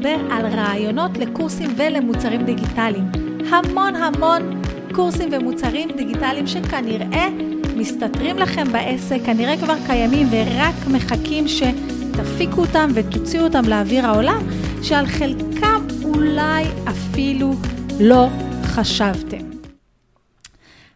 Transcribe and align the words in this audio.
נדבר 0.00 0.34
על 0.34 0.46
רעיונות 0.46 1.18
לקורסים 1.18 1.70
ולמוצרים 1.76 2.44
דיגיטליים. 2.44 3.04
המון 3.50 3.96
המון 3.96 4.62
קורסים 4.92 5.28
ומוצרים 5.32 5.88
דיגיטליים 5.96 6.46
שכנראה 6.46 7.28
מסתתרים 7.76 8.38
לכם 8.38 8.72
בעסק, 8.72 9.18
כנראה 9.26 9.56
כבר 9.56 9.74
קיימים 9.86 10.26
ורק 10.30 10.74
מחכים 10.92 11.44
שתפיקו 11.48 12.60
אותם 12.60 12.90
ותוציאו 12.94 13.44
אותם 13.44 13.64
לאוויר 13.68 14.06
העולם, 14.06 14.42
שעל 14.82 15.06
חלקם 15.06 15.86
אולי 16.04 16.64
אפילו 16.88 17.54
לא 18.00 18.28
חשבתם. 18.64 19.50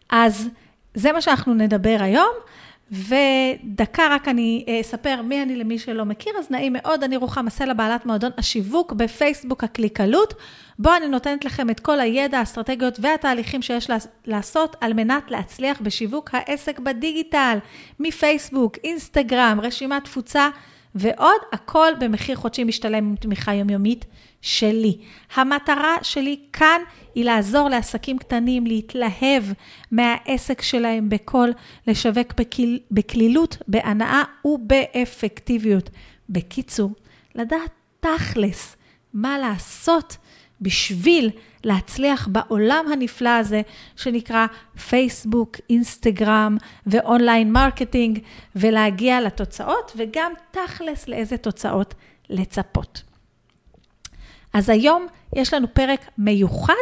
אז 0.09 0.49
זה 0.93 1.11
מה 1.11 1.21
שאנחנו 1.21 1.53
נדבר 1.53 1.97
היום. 1.99 2.44
ודקה 2.91 4.07
רק 4.11 4.27
אני 4.27 4.65
אה, 4.67 4.81
אספר 4.81 5.21
מי 5.21 5.41
אני 5.41 5.55
למי 5.55 5.79
שלא 5.79 6.05
מכיר, 6.05 6.33
אז 6.39 6.51
נעים 6.51 6.73
מאוד, 6.73 7.03
אני 7.03 7.17
רוחמה 7.17 7.49
סלע, 7.49 7.73
בעלת 7.73 8.05
מועדון 8.05 8.31
השיווק 8.37 8.93
בפייסבוק 8.93 9.63
הקליקלות, 9.63 10.33
בו 10.79 10.89
אני 10.97 11.07
נותנת 11.07 11.45
לכם 11.45 11.69
את 11.69 11.79
כל 11.79 11.99
הידע, 11.99 12.39
האסטרטגיות 12.39 12.97
והתהליכים 13.01 13.61
שיש 13.61 13.89
לעשות 14.25 14.75
על 14.81 14.93
מנת 14.93 15.31
להצליח 15.31 15.81
בשיווק 15.81 16.29
העסק 16.33 16.79
בדיגיטל, 16.79 17.57
מפייסבוק, 17.99 18.77
אינסטגרם, 18.83 19.59
רשימת 19.63 20.03
תפוצה. 20.03 20.49
ועוד, 20.95 21.41
הכל 21.51 21.91
במחיר 21.99 22.35
חודשי 22.35 22.63
משתלם 22.63 23.07
עם 23.07 23.15
תמיכה 23.15 23.53
יומיומית 23.53 24.05
שלי. 24.41 24.97
המטרה 25.35 25.95
שלי 26.01 26.39
כאן 26.53 26.81
היא 27.15 27.25
לעזור 27.25 27.69
לעסקים 27.69 28.17
קטנים 28.17 28.67
להתלהב 28.67 29.43
מהעסק 29.91 30.61
שלהם 30.61 31.09
בקול, 31.09 31.53
לשווק 31.87 32.33
בקל... 32.37 32.79
בקלילות, 32.91 33.57
בהנאה 33.67 34.23
ובאפקטיביות. 34.45 35.89
בקיצור, 36.29 36.91
לדעת 37.35 37.71
תכלס 37.99 38.75
מה 39.13 39.37
לעשות 39.37 40.17
בשביל 40.61 41.29
להצליח 41.63 42.27
בעולם 42.27 42.85
הנפלא 42.93 43.29
הזה 43.29 43.61
שנקרא 43.95 44.45
פייסבוק, 44.89 45.57
אינסטגרם 45.69 46.57
ו 46.87 46.96
online 46.96 47.51
marketing, 47.51 48.19
ולהגיע 48.55 49.21
לתוצאות, 49.21 49.91
וגם 49.95 50.31
תכלס 50.51 51.07
לאיזה 51.07 51.37
תוצאות 51.37 51.93
לצפות. 52.29 53.03
אז 54.53 54.69
היום 54.69 55.07
יש 55.35 55.53
לנו 55.53 55.73
פרק 55.73 56.05
מיוחד, 56.17 56.73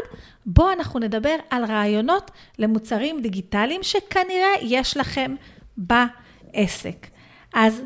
בו 0.46 0.72
אנחנו 0.72 1.00
נדבר 1.00 1.36
על 1.50 1.66
רעיונות 1.66 2.32
למוצרים 2.60 3.22
דיגיטליים 3.22 3.84
שכנראה 3.84 4.54
יש 4.62 4.98
לכם 4.98 5.36
בעסק. 5.78 7.08
אז 7.54 7.82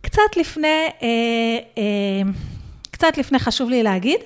קצת 0.00 0.36
לפני, 0.36 0.88
אה, 1.02 1.08
אה, 1.78 2.30
קצת 2.90 3.18
לפני 3.18 3.38
חשוב 3.38 3.70
לי 3.70 3.82
להגיד, 3.82 4.20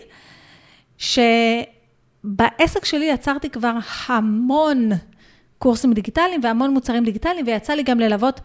שבעסק 0.98 2.84
שלי 2.84 3.04
יצרתי 3.04 3.50
כבר 3.50 3.72
המון 4.06 4.90
קורסים 5.58 5.92
דיגיטליים 5.92 6.40
והמון 6.44 6.70
מוצרים 6.70 7.04
דיגיטליים, 7.04 7.46
ויצא 7.46 7.72
לי 7.72 7.82
גם 7.82 8.00
ללוות 8.00 8.40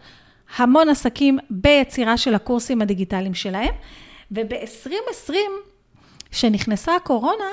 המון 0.56 0.88
עסקים 0.88 1.38
ביצירה 1.50 2.16
של 2.16 2.34
הקורסים 2.34 2.82
הדיגיטליים 2.82 3.34
שלהם. 3.34 3.74
וב-2020, 4.32 5.34
כשנכנסה 6.30 6.96
הקורונה, 6.96 7.44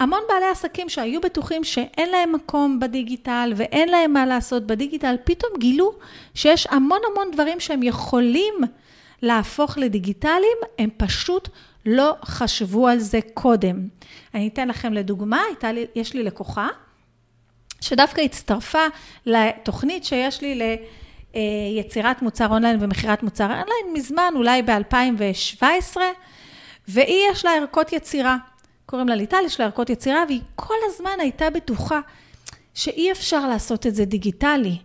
המון 0.00 0.20
בעלי 0.28 0.46
עסקים 0.46 0.88
שהיו 0.88 1.20
בטוחים 1.20 1.64
שאין 1.64 2.10
להם 2.10 2.32
מקום 2.32 2.80
בדיגיטל 2.80 3.52
ואין 3.56 3.88
להם 3.88 4.12
מה 4.12 4.26
לעשות 4.26 4.66
בדיגיטל, 4.66 5.16
פתאום 5.24 5.52
גילו 5.58 5.92
שיש 6.34 6.66
המון 6.70 6.98
המון 7.12 7.30
דברים 7.32 7.60
שהם 7.60 7.82
יכולים 7.82 8.54
להפוך 9.22 9.78
לדיגיטליים, 9.78 10.58
הם 10.78 10.88
פשוט 10.96 11.48
לא 11.86 12.16
חשבו 12.24 12.88
על 12.88 12.98
זה 12.98 13.20
קודם. 13.34 13.88
אני 14.34 14.48
אתן 14.48 14.68
לכם 14.68 14.92
לדוגמה, 14.92 15.42
לי, 15.62 15.86
יש 15.94 16.14
לי 16.14 16.22
לקוחה 16.22 16.68
שדווקא 17.80 18.20
הצטרפה 18.20 18.86
לתוכנית 19.26 20.04
שיש 20.04 20.40
לי 20.42 20.78
ליצירת 21.34 22.22
מוצר 22.22 22.46
אונליין 22.46 22.76
ומכירת 22.80 23.22
מוצר 23.22 23.44
אונליין 23.44 23.92
מזמן, 23.92 24.32
אולי 24.36 24.62
ב-2017, 24.62 25.96
והיא 26.88 27.26
יש 27.30 27.44
לה 27.44 27.50
ערכות 27.50 27.92
יצירה. 27.92 28.36
קוראים 28.86 29.08
לה 29.08 29.14
ליטל, 29.14 29.42
יש 29.46 29.60
לה 29.60 29.66
ערכות 29.66 29.90
יצירה, 29.90 30.24
והיא 30.28 30.40
כל 30.56 30.74
הזמן 30.86 31.20
הייתה 31.20 31.50
בטוחה 31.50 32.00
שאי 32.74 33.12
אפשר 33.12 33.48
לעשות 33.48 33.86
את 33.86 33.94
זה 33.94 34.04
דיגיטלי. 34.04 34.78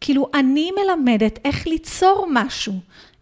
כאילו, 0.00 0.30
אני 0.34 0.70
מלמדת 0.70 1.38
איך 1.44 1.66
ליצור 1.66 2.26
משהו. 2.32 2.72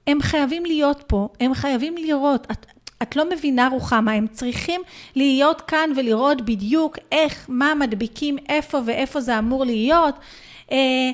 הם 0.07 0.23
חייבים 0.23 0.65
להיות 0.67 1.05
פה, 1.07 1.29
הם 1.41 1.55
חייבים 1.55 1.97
לראות. 1.97 2.47
את, 2.51 2.67
את 3.03 3.17
לא 3.17 3.31
מבינה, 3.31 3.69
רוחמה, 3.73 4.13
הם 4.13 4.27
צריכים 4.27 4.81
להיות 5.17 5.61
כאן 5.61 5.91
ולראות 5.97 6.41
בדיוק 6.41 6.99
איך, 7.13 7.47
מה 7.49 7.75
מדביקים, 7.75 8.39
איפה 8.49 8.79
ואיפה 8.87 9.21
זה 9.21 9.39
אמור 9.39 9.65
להיות. 9.65 10.15
אה, 10.73 11.11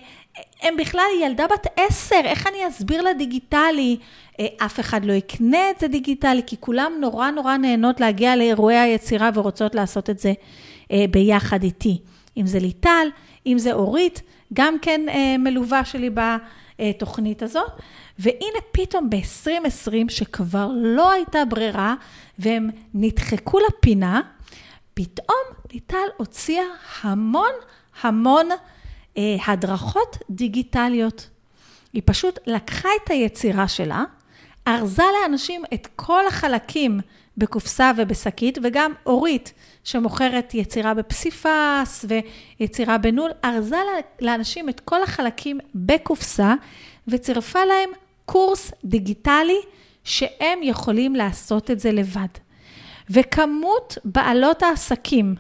הם 0.62 0.76
בכלל, 0.76 1.04
ילדה 1.22 1.46
בת 1.46 1.66
עשר, 1.76 2.20
איך 2.24 2.46
אני 2.46 2.68
אסביר 2.68 3.02
לה 3.02 3.12
דיגיטלי? 3.12 3.96
אה, 4.40 4.46
אף 4.64 4.80
אחד 4.80 5.04
לא 5.04 5.12
יקנה 5.12 5.70
את 5.70 5.80
זה 5.80 5.88
דיגיטלי, 5.88 6.42
כי 6.46 6.56
כולם 6.60 6.92
נורא 7.00 7.30
נורא 7.30 7.56
נהנות 7.56 8.00
להגיע 8.00 8.36
לאירועי 8.36 8.78
היצירה 8.78 9.30
ורוצות 9.34 9.74
לעשות 9.74 10.10
את 10.10 10.18
זה 10.18 10.32
אה, 10.92 11.04
ביחד 11.10 11.62
איתי. 11.62 11.98
אם 12.36 12.46
זה 12.46 12.58
ליטל, 12.58 13.08
אם 13.46 13.58
זה 13.58 13.72
אורית, 13.72 14.22
גם 14.52 14.78
כן 14.82 15.00
מלווה 15.38 15.84
שלי 15.84 16.10
בתוכנית 16.10 17.42
הזאת. 17.42 17.70
והנה 18.22 18.58
פתאום 18.72 19.10
ב-2020, 19.10 19.92
שכבר 20.08 20.70
לא 20.74 21.10
הייתה 21.10 21.44
ברירה, 21.44 21.94
והם 22.38 22.70
נדחקו 22.94 23.58
לפינה, 23.68 24.20
פתאום 24.94 25.44
ליטל 25.72 26.06
הוציאה 26.16 26.64
המון 27.02 27.52
המון 28.02 28.48
אה, 29.16 29.36
הדרכות 29.46 30.18
דיגיטליות. 30.30 31.28
היא 31.92 32.02
פשוט 32.04 32.38
לקחה 32.46 32.88
את 33.04 33.10
היצירה 33.10 33.68
שלה, 33.68 34.04
ארזה 34.68 35.02
לאנשים 35.22 35.62
את 35.74 35.88
כל 35.96 36.26
החלקים 36.26 37.00
בקופסה 37.36 37.90
ובשקית, 37.96 38.58
וגם 38.62 38.92
אורית, 39.06 39.52
שמוכרת 39.84 40.54
יצירה 40.54 40.94
בפסיפס 40.94 42.04
ויצירה 42.58 42.98
בנול, 42.98 43.30
ארזה 43.44 43.76
לאנשים 44.20 44.68
את 44.68 44.80
כל 44.80 45.02
החלקים 45.02 45.58
בקופסה, 45.74 46.54
וצירפה 47.08 47.64
להם 47.64 47.90
קורס 48.26 48.72
דיגיטלי 48.84 49.60
שהם 50.04 50.62
יכולים 50.62 51.14
לעשות 51.14 51.70
את 51.70 51.80
זה 51.80 51.92
לבד. 51.92 52.28
וכמות 53.10 53.98
בעלות 54.04 54.62
העסקים 54.62 55.34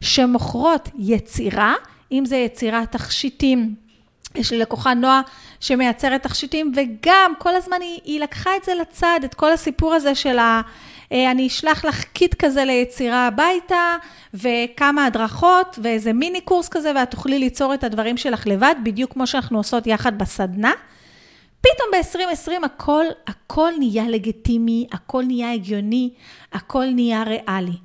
שמוכרות 0.00 0.88
יצירה, 0.98 1.74
אם 2.12 2.24
זה 2.24 2.36
יצירת 2.36 2.92
תכשיטים, 2.92 3.74
יש 4.34 4.52
לי 4.52 4.58
לקוחה 4.58 4.94
נועה 4.94 5.20
שמייצרת 5.60 6.22
תכשיטים, 6.22 6.72
וגם 6.76 7.32
כל 7.38 7.54
הזמן 7.54 7.76
היא, 7.80 8.00
היא 8.04 8.20
לקחה 8.20 8.56
את 8.56 8.64
זה 8.64 8.74
לצד, 8.74 9.20
את 9.24 9.34
כל 9.34 9.52
הסיפור 9.52 9.94
הזה 9.94 10.14
של 10.14 10.38
ה... 10.38 10.60
אה, 11.12 11.30
אני 11.30 11.46
אשלח 11.46 11.84
לך 11.84 12.04
קיט 12.04 12.34
כזה 12.34 12.64
ליצירה 12.64 13.26
הביתה, 13.26 13.96
וכמה 14.34 15.06
הדרכות, 15.06 15.78
ואיזה 15.82 16.12
מיני 16.12 16.40
קורס 16.40 16.68
כזה, 16.68 16.92
ואת 16.94 17.10
תוכלי 17.10 17.38
ליצור 17.38 17.74
את 17.74 17.84
הדברים 17.84 18.16
שלך 18.16 18.46
לבד, 18.46 18.74
בדיוק 18.82 19.12
כמו 19.12 19.26
שאנחנו 19.26 19.58
עושות 19.58 19.86
יחד 19.86 20.18
בסדנה. 20.18 20.72
פתאום 21.66 21.88
ב-2020 21.92 22.66
הכל, 22.66 23.04
הכל 23.26 23.72
נהיה 23.78 24.08
לגיטימי, 24.08 24.86
הכל 24.92 25.22
נהיה 25.22 25.52
הגיוני, 25.52 26.10
הכל 26.52 26.84
נהיה 26.94 27.22
ריאלי. 27.22 27.76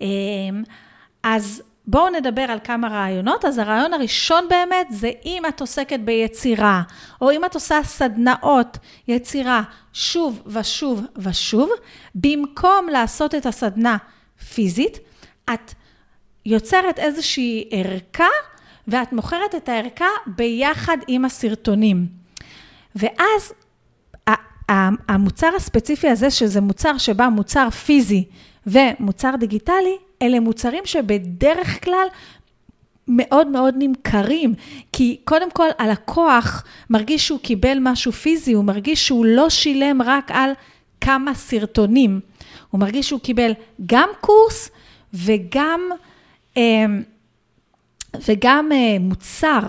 אמ, 0.00 0.62
אז 1.22 1.62
בואו 1.86 2.10
נדבר 2.10 2.42
על 2.42 2.58
כמה 2.64 2.88
רעיונות. 2.88 3.44
אז 3.44 3.58
הרעיון 3.58 3.92
הראשון 3.92 4.46
באמת 4.50 4.86
זה 4.90 5.10
אם 5.24 5.42
את 5.48 5.60
עוסקת 5.60 6.00
ביצירה, 6.00 6.82
או 7.20 7.30
אם 7.30 7.44
את 7.44 7.54
עושה 7.54 7.80
סדנאות 7.84 8.78
יצירה 9.08 9.62
שוב 9.92 10.42
ושוב 10.46 11.02
ושוב, 11.16 11.70
במקום 12.14 12.88
לעשות 12.92 13.34
את 13.34 13.46
הסדנה 13.46 13.96
פיזית, 14.54 14.98
את 15.54 15.74
יוצרת 16.46 16.98
איזושהי 16.98 17.68
ערכה, 17.70 18.28
ואת 18.88 19.12
מוכרת 19.12 19.54
את 19.54 19.68
הערכה 19.68 20.08
ביחד 20.26 20.98
עם 21.08 21.24
הסרטונים. 21.24 22.25
ואז 22.96 23.52
המוצר 25.08 25.50
הספציפי 25.56 26.08
הזה, 26.08 26.30
שזה 26.30 26.60
מוצר 26.60 26.98
שבא 26.98 27.28
מוצר 27.28 27.70
פיזי 27.70 28.24
ומוצר 28.66 29.34
דיגיטלי, 29.38 29.96
אלה 30.22 30.40
מוצרים 30.40 30.86
שבדרך 30.86 31.84
כלל 31.84 32.06
מאוד 33.08 33.46
מאוד 33.46 33.74
נמכרים, 33.78 34.54
כי 34.92 35.16
קודם 35.24 35.50
כל 35.50 35.68
הלקוח 35.78 36.64
מרגיש 36.90 37.26
שהוא 37.26 37.40
קיבל 37.40 37.78
משהו 37.80 38.12
פיזי, 38.12 38.52
הוא 38.52 38.64
מרגיש 38.64 39.06
שהוא 39.06 39.26
לא 39.26 39.50
שילם 39.50 40.02
רק 40.02 40.30
על 40.30 40.50
כמה 41.00 41.34
סרטונים, 41.34 42.20
הוא 42.70 42.80
מרגיש 42.80 43.08
שהוא 43.08 43.20
קיבל 43.20 43.52
גם 43.86 44.08
קורס 44.20 44.70
וגם, 45.14 45.80
אה, 46.56 46.84
וגם 48.28 48.72
אה, 48.72 48.96
מוצר, 49.00 49.60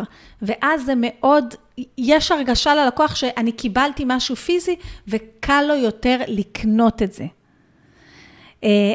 ואז 0.42 0.86
זה 0.86 0.94
מאוד 0.96 1.54
יש 1.98 2.32
הרגשה 2.32 2.76
ללקוח 2.76 3.16
שאני 3.16 3.52
קיבלתי 3.52 4.04
משהו 4.08 4.36
פיזי 4.36 4.76
וקל 5.08 5.62
לו 5.68 5.76
יותר 5.76 6.18
לקנות 6.28 7.02
את 7.02 7.14
זה. 7.14 7.26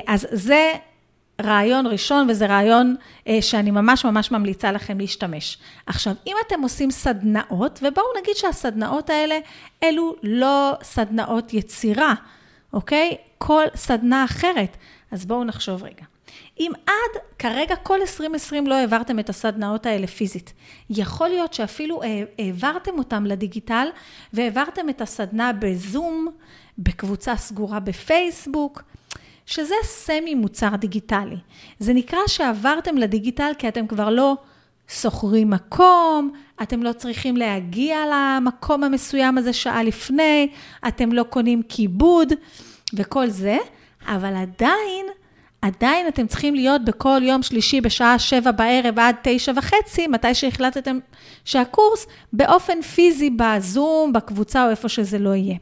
אז 0.06 0.26
זה 0.31 0.73
רעיון 1.43 1.87
ראשון, 1.87 2.31
וזה 2.31 2.46
רעיון 2.46 2.96
שאני 3.40 3.70
ממש 3.70 4.05
ממש 4.05 4.31
ממליצה 4.31 4.73
לכם 4.73 4.99
להשתמש. 4.99 5.58
עכשיו, 5.87 6.14
אם 6.26 6.37
אתם 6.46 6.62
עושים 6.62 6.90
סדנאות, 6.90 7.81
ובואו 7.82 8.06
נגיד 8.20 8.37
שהסדנאות 8.37 9.11
האלה, 9.11 9.38
אלו 9.82 10.14
לא 10.23 10.73
סדנאות 10.82 11.55
יצירה, 11.55 12.14
אוקיי? 12.73 13.17
כל 13.38 13.64
סדנה 13.75 14.25
אחרת. 14.25 14.76
אז 15.11 15.26
בואו 15.26 15.44
נחשוב 15.44 15.82
רגע. 15.82 16.05
אם 16.61 16.73
עד 16.87 17.23
כרגע 17.38 17.76
כל 17.76 18.00
2020 18.00 18.67
לא 18.67 18.75
העברתם 18.75 19.19
את 19.19 19.29
הסדנאות 19.29 19.87
האלה 19.87 20.06
פיזית, 20.06 20.52
יכול 20.90 21.29
להיות 21.29 21.55
שאפילו 21.55 22.00
העברתם 22.38 22.99
אותם 22.99 23.26
לדיגיטל 23.26 23.88
והעברתם 24.32 24.88
את 24.88 25.00
הסדנה 25.00 25.52
בזום, 25.52 26.29
בקבוצה 26.79 27.37
סגורה 27.37 27.81
בפייסבוק, 27.81 28.82
שזה 29.46 29.75
סמי 29.82 30.34
מוצר 30.34 30.76
דיגיטלי. 30.76 31.37
זה 31.79 31.93
נקרא 31.93 32.19
שעברתם 32.26 32.96
לדיגיטל 32.96 33.52
כי 33.58 33.69
אתם 33.69 33.87
כבר 33.87 34.11
לא 34.11 34.37
שוכרים 34.88 35.50
מקום, 35.50 36.32
אתם 36.62 36.82
לא 36.82 36.93
צריכים 36.93 37.37
להגיע 37.37 37.99
למקום 38.12 38.84
המסוים 38.84 39.38
הזה 39.38 39.52
שעה 39.52 39.82
לפני, 39.82 40.49
אתם 40.88 41.12
לא 41.12 41.23
קונים 41.23 41.62
כיבוד 41.69 42.32
וכל 42.94 43.29
זה, 43.29 43.56
אבל 44.06 44.37
עדיין 44.37 45.06
עדיין 45.62 46.08
אתם 46.08 46.26
צריכים 46.26 46.54
להיות 46.54 46.84
בכל 46.84 47.20
יום 47.22 47.42
שלישי 47.42 47.80
בשעה 47.80 48.18
שבע 48.18 48.50
בערב 48.50 48.98
עד 48.98 49.16
תשע 49.22 49.52
וחצי, 49.56 50.06
מתי 50.06 50.34
שהחלטתם 50.34 50.98
שהקורס, 51.44 52.06
באופן 52.32 52.82
פיזי 52.82 53.30
בזום, 53.30 54.12
בקבוצה 54.12 54.64
או 54.64 54.70
איפה 54.70 54.88
שזה 54.88 55.18
לא 55.18 55.34
יהיה. 55.34 55.56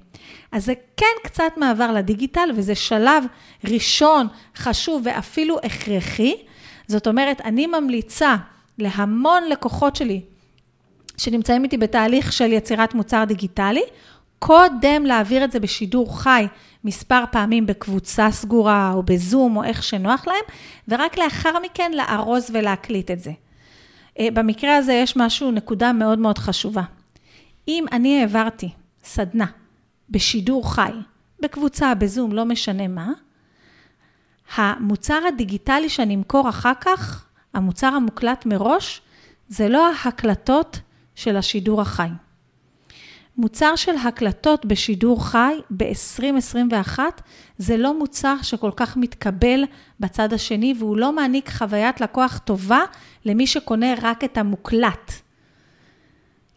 אז 0.52 0.64
זה 0.64 0.72
כן 0.96 1.06
קצת 1.24 1.52
מעבר 1.56 1.92
לדיגיטל, 1.92 2.50
וזה 2.54 2.74
שלב 2.74 3.24
ראשון, 3.64 4.26
חשוב 4.56 5.02
ואפילו 5.04 5.58
הכרחי. 5.64 6.34
זאת 6.86 7.06
אומרת, 7.06 7.40
אני 7.40 7.66
ממליצה 7.66 8.36
להמון 8.78 9.42
לקוחות 9.48 9.96
שלי 9.96 10.20
שנמצאים 11.16 11.64
איתי 11.64 11.76
בתהליך 11.76 12.32
של 12.32 12.52
יצירת 12.52 12.94
מוצר 12.94 13.24
דיגיטלי, 13.24 13.82
קודם 14.40 15.04
להעביר 15.04 15.44
את 15.44 15.52
זה 15.52 15.60
בשידור 15.60 16.20
חי 16.20 16.46
מספר 16.84 17.24
פעמים 17.30 17.66
בקבוצה 17.66 18.30
סגורה 18.30 18.92
או 18.94 19.02
בזום 19.02 19.56
או 19.56 19.64
איך 19.64 19.82
שנוח 19.82 20.26
להם, 20.26 20.44
ורק 20.88 21.18
לאחר 21.18 21.58
מכן 21.62 21.92
לארוז 21.94 22.50
ולהקליט 22.52 23.10
את 23.10 23.20
זה. 23.20 23.32
אה, 24.18 24.28
במקרה 24.34 24.76
הזה 24.76 24.92
יש 24.92 25.16
משהו, 25.16 25.50
נקודה 25.50 25.92
מאוד 25.92 26.18
מאוד 26.18 26.38
חשובה. 26.38 26.82
אם 27.68 27.84
אני 27.92 28.20
העברתי 28.20 28.68
סדנה 29.04 29.46
בשידור 30.10 30.74
חי, 30.74 30.92
בקבוצה, 31.40 31.94
בזום, 31.94 32.32
לא 32.32 32.44
משנה 32.44 32.88
מה, 32.88 33.12
המוצר 34.54 35.20
הדיגיטלי 35.28 35.88
שאני 35.88 36.14
אמכור 36.14 36.48
אחר 36.48 36.72
כך, 36.80 37.24
המוצר 37.54 37.86
המוקלט 37.86 38.46
מראש, 38.46 39.00
זה 39.48 39.68
לא 39.68 39.92
ההקלטות 39.92 40.80
של 41.14 41.36
השידור 41.36 41.80
החי. 41.80 42.08
מוצר 43.40 43.76
של 43.76 43.96
הקלטות 43.96 44.66
בשידור 44.66 45.26
חי 45.26 45.54
ב-2021 45.76 46.98
זה 47.58 47.76
לא 47.76 47.98
מוצר 47.98 48.34
שכל 48.42 48.70
כך 48.76 48.96
מתקבל 48.96 49.64
בצד 50.00 50.32
השני 50.32 50.74
והוא 50.78 50.96
לא 50.96 51.12
מעניק 51.12 51.50
חוויית 51.50 52.00
לקוח 52.00 52.38
טובה 52.38 52.80
למי 53.24 53.46
שקונה 53.46 53.86
רק 54.02 54.24
את 54.24 54.38
המוקלט. 54.38 55.12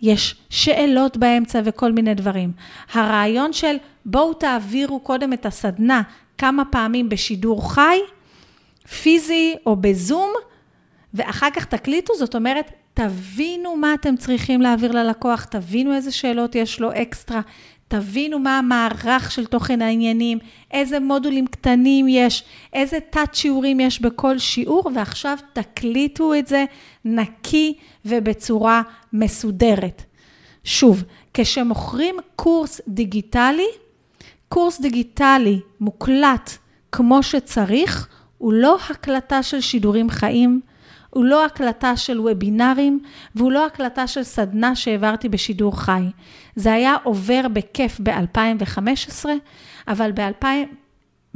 יש 0.01 0.35
שאלות 0.49 1.17
באמצע 1.17 1.61
וכל 1.65 1.91
מיני 1.91 2.13
דברים. 2.15 2.51
הרעיון 2.93 3.53
של 3.53 3.75
בואו 4.05 4.33
תעבירו 4.33 4.99
קודם 4.99 5.33
את 5.33 5.45
הסדנה 5.45 6.01
כמה 6.37 6.65
פעמים 6.65 7.09
בשידור 7.09 7.73
חי, 7.73 7.97
פיזי 9.01 9.55
או 9.65 9.75
בזום, 9.75 10.33
ואחר 11.13 11.49
כך 11.55 11.65
תקליטו, 11.65 12.13
זאת 12.17 12.35
אומרת, 12.35 12.71
תבינו 12.93 13.75
מה 13.75 13.93
אתם 13.93 14.17
צריכים 14.17 14.61
להעביר 14.61 14.91
ללקוח, 14.91 15.43
תבינו 15.43 15.93
איזה 15.93 16.11
שאלות 16.11 16.55
יש 16.55 16.79
לו 16.79 16.89
אקסטרה, 16.93 17.41
תבינו 17.87 18.39
מה 18.39 18.57
המערך 18.57 19.31
של 19.31 19.45
תוכן 19.45 19.81
העניינים, 19.81 20.37
איזה 20.71 20.99
מודולים 20.99 21.47
קטנים 21.47 22.05
יש, 22.09 22.43
איזה 22.73 22.99
תת-שיעורים 23.09 23.79
יש 23.79 24.01
בכל 24.01 24.37
שיעור, 24.37 24.89
ועכשיו 24.95 25.37
תקליטו 25.53 26.33
את 26.33 26.47
זה 26.47 26.65
נקי 27.05 27.73
ובצורה 28.05 28.81
מסודרת. 29.13 30.03
שוב, 30.63 31.03
כשמוכרים 31.33 32.15
קורס 32.35 32.81
דיגיטלי, 32.87 33.67
קורס 34.49 34.81
דיגיטלי 34.81 35.59
מוקלט 35.79 36.57
כמו 36.91 37.23
שצריך, 37.23 38.07
הוא 38.37 38.53
לא 38.53 38.77
הקלטה 38.89 39.43
של 39.43 39.61
שידורים 39.61 40.09
חיים, 40.09 40.61
הוא 41.13 41.25
לא 41.25 41.45
הקלטה 41.45 41.97
של 41.97 42.19
וובינארים, 42.19 42.99
והוא 43.35 43.51
לא 43.51 43.65
הקלטה 43.65 44.07
של 44.07 44.23
סדנה 44.23 44.75
שהעברתי 44.75 45.29
בשידור 45.29 45.79
חי. 45.79 46.03
זה 46.55 46.73
היה 46.73 46.95
עובר 47.03 47.41
בכיף 47.53 47.99
ב-2015, 48.03 49.25
אבל 49.87 50.11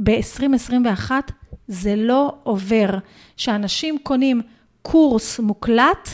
ב-2021 0.02 1.10
זה 1.68 1.96
לא 1.96 2.36
עובר. 2.42 2.98
שאנשים 3.36 3.98
קונים 4.02 4.42
קורס 4.82 5.40
מוקלט, 5.40 6.08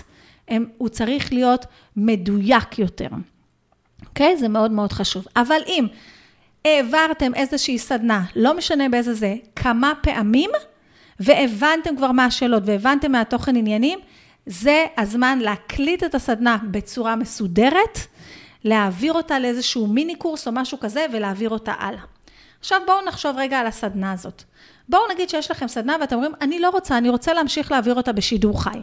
הם, 0.48 0.66
הוא 0.78 0.88
צריך 0.88 1.32
להיות 1.32 1.66
מדויק 1.96 2.78
יותר. 2.78 3.08
אוקיי? 4.06 4.34
Okay? 4.34 4.38
זה 4.38 4.48
מאוד 4.48 4.70
מאוד 4.70 4.92
חשוב. 4.92 5.26
אבל 5.36 5.60
אם 5.66 5.86
העברתם 6.64 7.34
איזושהי 7.34 7.78
סדנה, 7.78 8.24
לא 8.36 8.56
משנה 8.56 8.88
באיזה 8.88 9.14
זה, 9.14 9.34
כמה 9.56 9.92
פעמים, 10.02 10.50
והבנתם 11.20 11.96
כבר 11.96 12.12
מה 12.12 12.24
השאלות 12.24 12.62
והבנתם 12.66 13.12
מהתוכן 13.12 13.56
עניינים, 13.56 13.98
זה 14.46 14.84
הזמן 14.98 15.38
להקליט 15.38 16.04
את 16.04 16.14
הסדנה 16.14 16.56
בצורה 16.70 17.16
מסודרת, 17.16 17.98
להעביר 18.64 19.12
אותה 19.12 19.38
לאיזשהו 19.38 19.86
מיני 19.86 20.14
קורס 20.16 20.46
או 20.46 20.52
משהו 20.52 20.80
כזה 20.80 21.06
ולהעביר 21.12 21.50
אותה 21.50 21.72
הלאה. 21.78 22.02
עכשיו 22.60 22.80
בואו 22.86 23.04
נחשוב 23.06 23.36
רגע 23.36 23.58
על 23.58 23.66
הסדנה 23.66 24.12
הזאת. 24.12 24.42
בואו 24.88 25.02
נגיד 25.14 25.30
שיש 25.30 25.50
לכם 25.50 25.68
סדנה 25.68 25.96
ואתם 26.00 26.16
אומרים, 26.16 26.32
אני 26.40 26.58
לא 26.58 26.70
רוצה, 26.70 26.98
אני 26.98 27.08
רוצה 27.08 27.34
להמשיך 27.34 27.72
להעביר 27.72 27.94
אותה 27.94 28.12
בשידור 28.12 28.62
חי. 28.62 28.78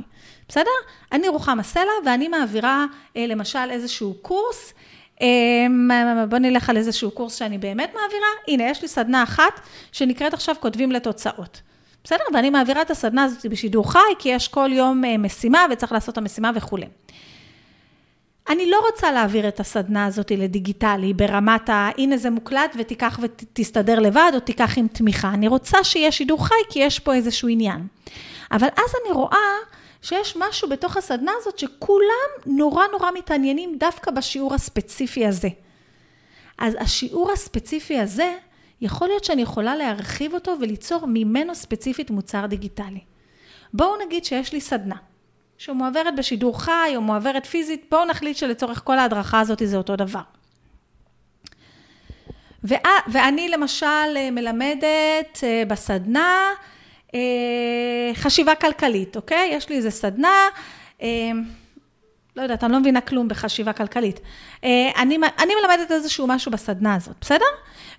בסדר? 0.49 0.69
אני 1.11 1.27
רוחמה 1.27 1.63
סלע 1.63 1.91
ואני 2.05 2.27
מעבירה 2.27 2.85
אה, 3.17 3.27
למשל 3.27 3.71
איזשהו 3.71 4.13
קורס. 4.21 4.73
אה, 5.21 5.27
בואו 6.29 6.41
נלך 6.41 6.69
על 6.69 6.77
איזשהו 6.77 7.11
קורס 7.11 7.35
שאני 7.35 7.57
באמת 7.57 7.93
מעבירה. 7.93 8.27
הנה, 8.47 8.63
יש 8.63 8.81
לי 8.81 8.87
סדנה 8.87 9.23
אחת 9.23 9.59
שנקראת 9.91 10.33
עכשיו 10.33 10.55
כותבים 10.59 10.91
לתוצאות. 10.91 11.61
בסדר? 12.03 12.23
ואני 12.33 12.49
מעבירה 12.49 12.81
את 12.81 12.91
הסדנה 12.91 13.23
הזאת 13.23 13.45
בשידור 13.45 13.91
חי, 13.91 13.99
כי 14.19 14.29
יש 14.29 14.47
כל 14.47 14.69
יום 14.73 15.05
אה, 15.05 15.17
משימה 15.17 15.65
וצריך 15.71 15.91
לעשות 15.91 16.13
את 16.13 16.17
המשימה 16.17 16.51
וכולי. 16.55 16.85
אני 18.49 18.69
לא 18.69 18.81
רוצה 18.91 19.11
להעביר 19.11 19.47
את 19.47 19.59
הסדנה 19.59 20.05
הזאת 20.05 20.31
לדיגיטלי 20.31 21.13
ברמת 21.13 21.69
ה... 21.69 21.89
הנה 21.97 22.17
זה 22.17 22.29
מוקלט 22.29 22.75
ותיקח 22.79 23.19
ותסתדר 23.21 23.99
לבד, 23.99 24.31
או 24.33 24.39
תיקח 24.39 24.77
עם 24.77 24.87
תמיכה. 24.87 25.29
אני 25.29 25.47
רוצה 25.47 25.83
שיהיה 25.83 26.11
שידור 26.11 26.47
חי, 26.47 26.55
כי 26.69 26.79
יש 26.79 26.99
פה 26.99 27.13
איזשהו 27.13 27.49
עניין. 27.49 27.87
אבל 28.51 28.67
אז 28.67 28.93
אני 29.03 29.13
רואה 29.13 29.37
שיש 30.01 30.37
משהו 30.39 30.69
בתוך 30.69 30.97
הסדנה 30.97 31.31
הזאת 31.37 31.59
שכולם 31.59 32.29
נורא 32.45 32.83
נורא 32.91 33.11
מתעניינים 33.11 33.75
דווקא 33.77 34.11
בשיעור 34.11 34.53
הספציפי 34.53 35.25
הזה. 35.25 35.49
אז 36.57 36.77
השיעור 36.79 37.31
הספציפי 37.31 37.99
הזה, 37.99 38.33
יכול 38.81 39.07
להיות 39.07 39.23
שאני 39.23 39.41
יכולה 39.41 39.75
להרחיב 39.75 40.33
אותו 40.33 40.55
וליצור 40.59 41.05
ממנו 41.07 41.55
ספציפית 41.55 42.11
מוצר 42.11 42.45
דיגיטלי. 42.45 42.99
בואו 43.73 44.05
נגיד 44.05 44.25
שיש 44.25 44.53
לי 44.53 44.61
סדנה, 44.61 44.95
שמועברת 45.57 46.15
בשידור 46.15 46.61
חי 46.61 46.93
או 46.95 47.01
מועברת 47.01 47.45
פיזית, 47.45 47.85
בואו 47.91 48.05
נחליט 48.05 48.37
שלצורך 48.37 48.81
כל 48.83 48.99
ההדרכה 48.99 49.39
הזאת 49.39 49.61
זה 49.65 49.77
אותו 49.77 49.95
דבר. 49.95 50.21
ואני 53.07 53.49
למשל 53.49 54.29
מלמדת 54.31 55.39
אה, 55.43 55.63
בסדנה 55.67 56.49
אה, 57.15 58.11
חשיבה 58.13 58.55
כלכלית, 58.55 59.15
אוקיי? 59.15 59.49
יש 59.53 59.69
לי 59.69 59.75
איזה 59.75 59.91
סדנה, 59.91 60.47
אה, 61.01 61.31
לא 62.35 62.41
יודעת, 62.41 62.63
אני 62.63 62.71
לא 62.73 62.79
מבינה 62.79 63.01
כלום 63.01 63.27
בחשיבה 63.27 63.73
כלכלית. 63.73 64.19
אני, 64.63 65.17
אני 65.39 65.53
מלמדת 65.61 65.91
איזשהו 65.91 66.27
משהו 66.27 66.51
בסדנה 66.51 66.95
הזאת, 66.95 67.15
בסדר? 67.21 67.45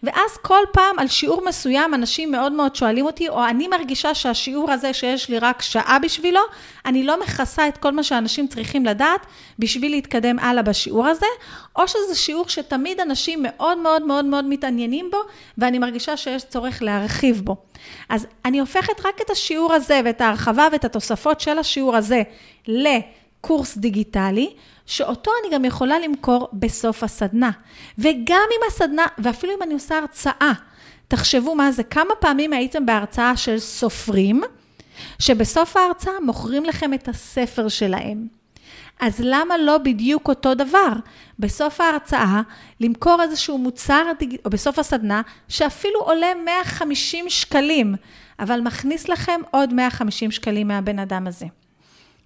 ואז 0.03 0.37
כל 0.43 0.61
פעם 0.73 0.99
על 0.99 1.09
שיעור 1.09 1.45
מסוים 1.47 1.95
אנשים 1.95 2.31
מאוד 2.31 2.53
מאוד 2.53 2.77
שואלים 2.77 3.07
אותי, 3.07 3.29
או 3.29 3.45
אני 3.45 3.69
מרגישה 3.69 4.15
שהשיעור 4.15 4.71
הזה 4.71 4.93
שיש 4.93 5.29
לי 5.29 5.39
רק 5.39 5.62
שעה 5.62 5.99
בשבילו, 6.03 6.41
אני 6.87 7.05
לא 7.05 7.21
מכסה 7.21 7.69
את 7.69 7.79
כל 7.79 7.93
מה 7.93 8.03
שאנשים 8.03 8.49
צריכים 8.49 8.87
לדעת 8.87 9.27
בשביל 9.59 9.91
להתקדם 9.91 10.39
הלאה 10.39 10.62
בשיעור 10.62 11.07
הזה, 11.07 11.27
או 11.77 11.89
שזה 11.89 12.15
שיעור 12.15 12.49
שתמיד 12.49 13.01
אנשים 13.01 13.43
מאוד 13.43 13.79
מאוד 13.79 14.03
מאוד 14.07 14.25
מאוד 14.25 14.45
מתעניינים 14.45 15.09
בו, 15.11 15.19
ואני 15.59 15.79
מרגישה 15.79 16.17
שיש 16.17 16.45
צורך 16.45 16.83
להרחיב 16.83 17.41
בו. 17.45 17.57
אז 18.09 18.27
אני 18.45 18.61
הופכת 18.61 19.07
רק 19.07 19.21
את 19.21 19.31
השיעור 19.31 19.73
הזה 19.73 20.01
ואת 20.05 20.21
ההרחבה 20.21 20.69
ואת 20.73 20.85
התוספות 20.85 21.41
של 21.41 21.59
השיעור 21.59 21.97
הזה 21.97 22.23
לקורס 23.43 23.79
דיגיטלי, 23.79 24.55
שאותו 24.87 25.31
אני 25.43 25.55
גם 25.55 25.65
יכולה 25.65 25.99
למכור 25.99 26.49
בסוף 26.53 27.03
הסדנה. 27.03 27.51
וגם 27.99 28.47
אם 28.53 28.61
הסדנה, 28.69 29.07
ואפילו 29.19 29.53
אם 29.57 29.63
אני 29.63 29.75
עושה 29.75 29.99
הרצאה, 29.99 30.53
תחשבו 31.09 31.55
מה 31.55 31.73
זה, 31.73 31.83
כמה 31.83 32.15
פעמים 32.21 32.53
הייתם 32.53 32.87
בהרצאה 32.87 33.37
של 33.37 33.59
סופרים, 33.59 34.43
שבסוף 35.19 35.77
ההרצאה 35.77 36.13
מוכרים 36.23 36.65
לכם 36.65 36.95
את 36.95 37.09
הספר 37.09 37.69
שלהם. 37.69 38.27
אז 39.01 39.21
למה 39.25 39.59
לא 39.59 39.79
בדיוק 39.79 40.29
אותו 40.29 40.55
דבר? 40.55 40.93
בסוף 41.39 41.81
ההרצאה, 41.81 42.43
למכור 42.81 43.23
איזשהו 43.23 43.59
מוצר, 43.59 44.03
או 44.45 44.51
בסוף 44.51 44.79
הסדנה, 44.79 45.23
שאפילו 45.49 46.01
עולה 46.01 46.33
150 46.45 47.25
שקלים, 47.29 47.95
אבל 48.39 48.61
מכניס 48.61 49.09
לכם 49.09 49.41
עוד 49.51 49.75
150 49.75 50.31
שקלים 50.31 50.69
מהבן 50.69 50.99
אדם 50.99 51.27
הזה. 51.27 51.47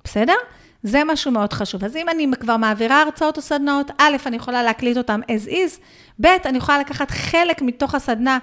בסדר? 0.04 0.34
זה 0.82 1.04
משהו 1.04 1.32
מאוד 1.32 1.52
חשוב. 1.52 1.84
אז 1.84 1.96
אם 1.96 2.08
אני 2.08 2.26
כבר 2.40 2.56
מעבירה 2.56 3.02
הרצאות 3.02 3.36
או 3.36 3.42
סדנאות, 3.42 3.90
א', 3.98 4.16
אני 4.26 4.36
יכולה 4.36 4.62
להקליט 4.62 4.96
אותם 4.96 5.20
as 5.24 5.48
is, 5.48 5.80
ב', 6.20 6.26
אני 6.26 6.58
יכולה 6.58 6.78
לקחת 6.78 7.10
חלק 7.10 7.62
מתוך 7.62 7.94
הסדנה 7.94 8.38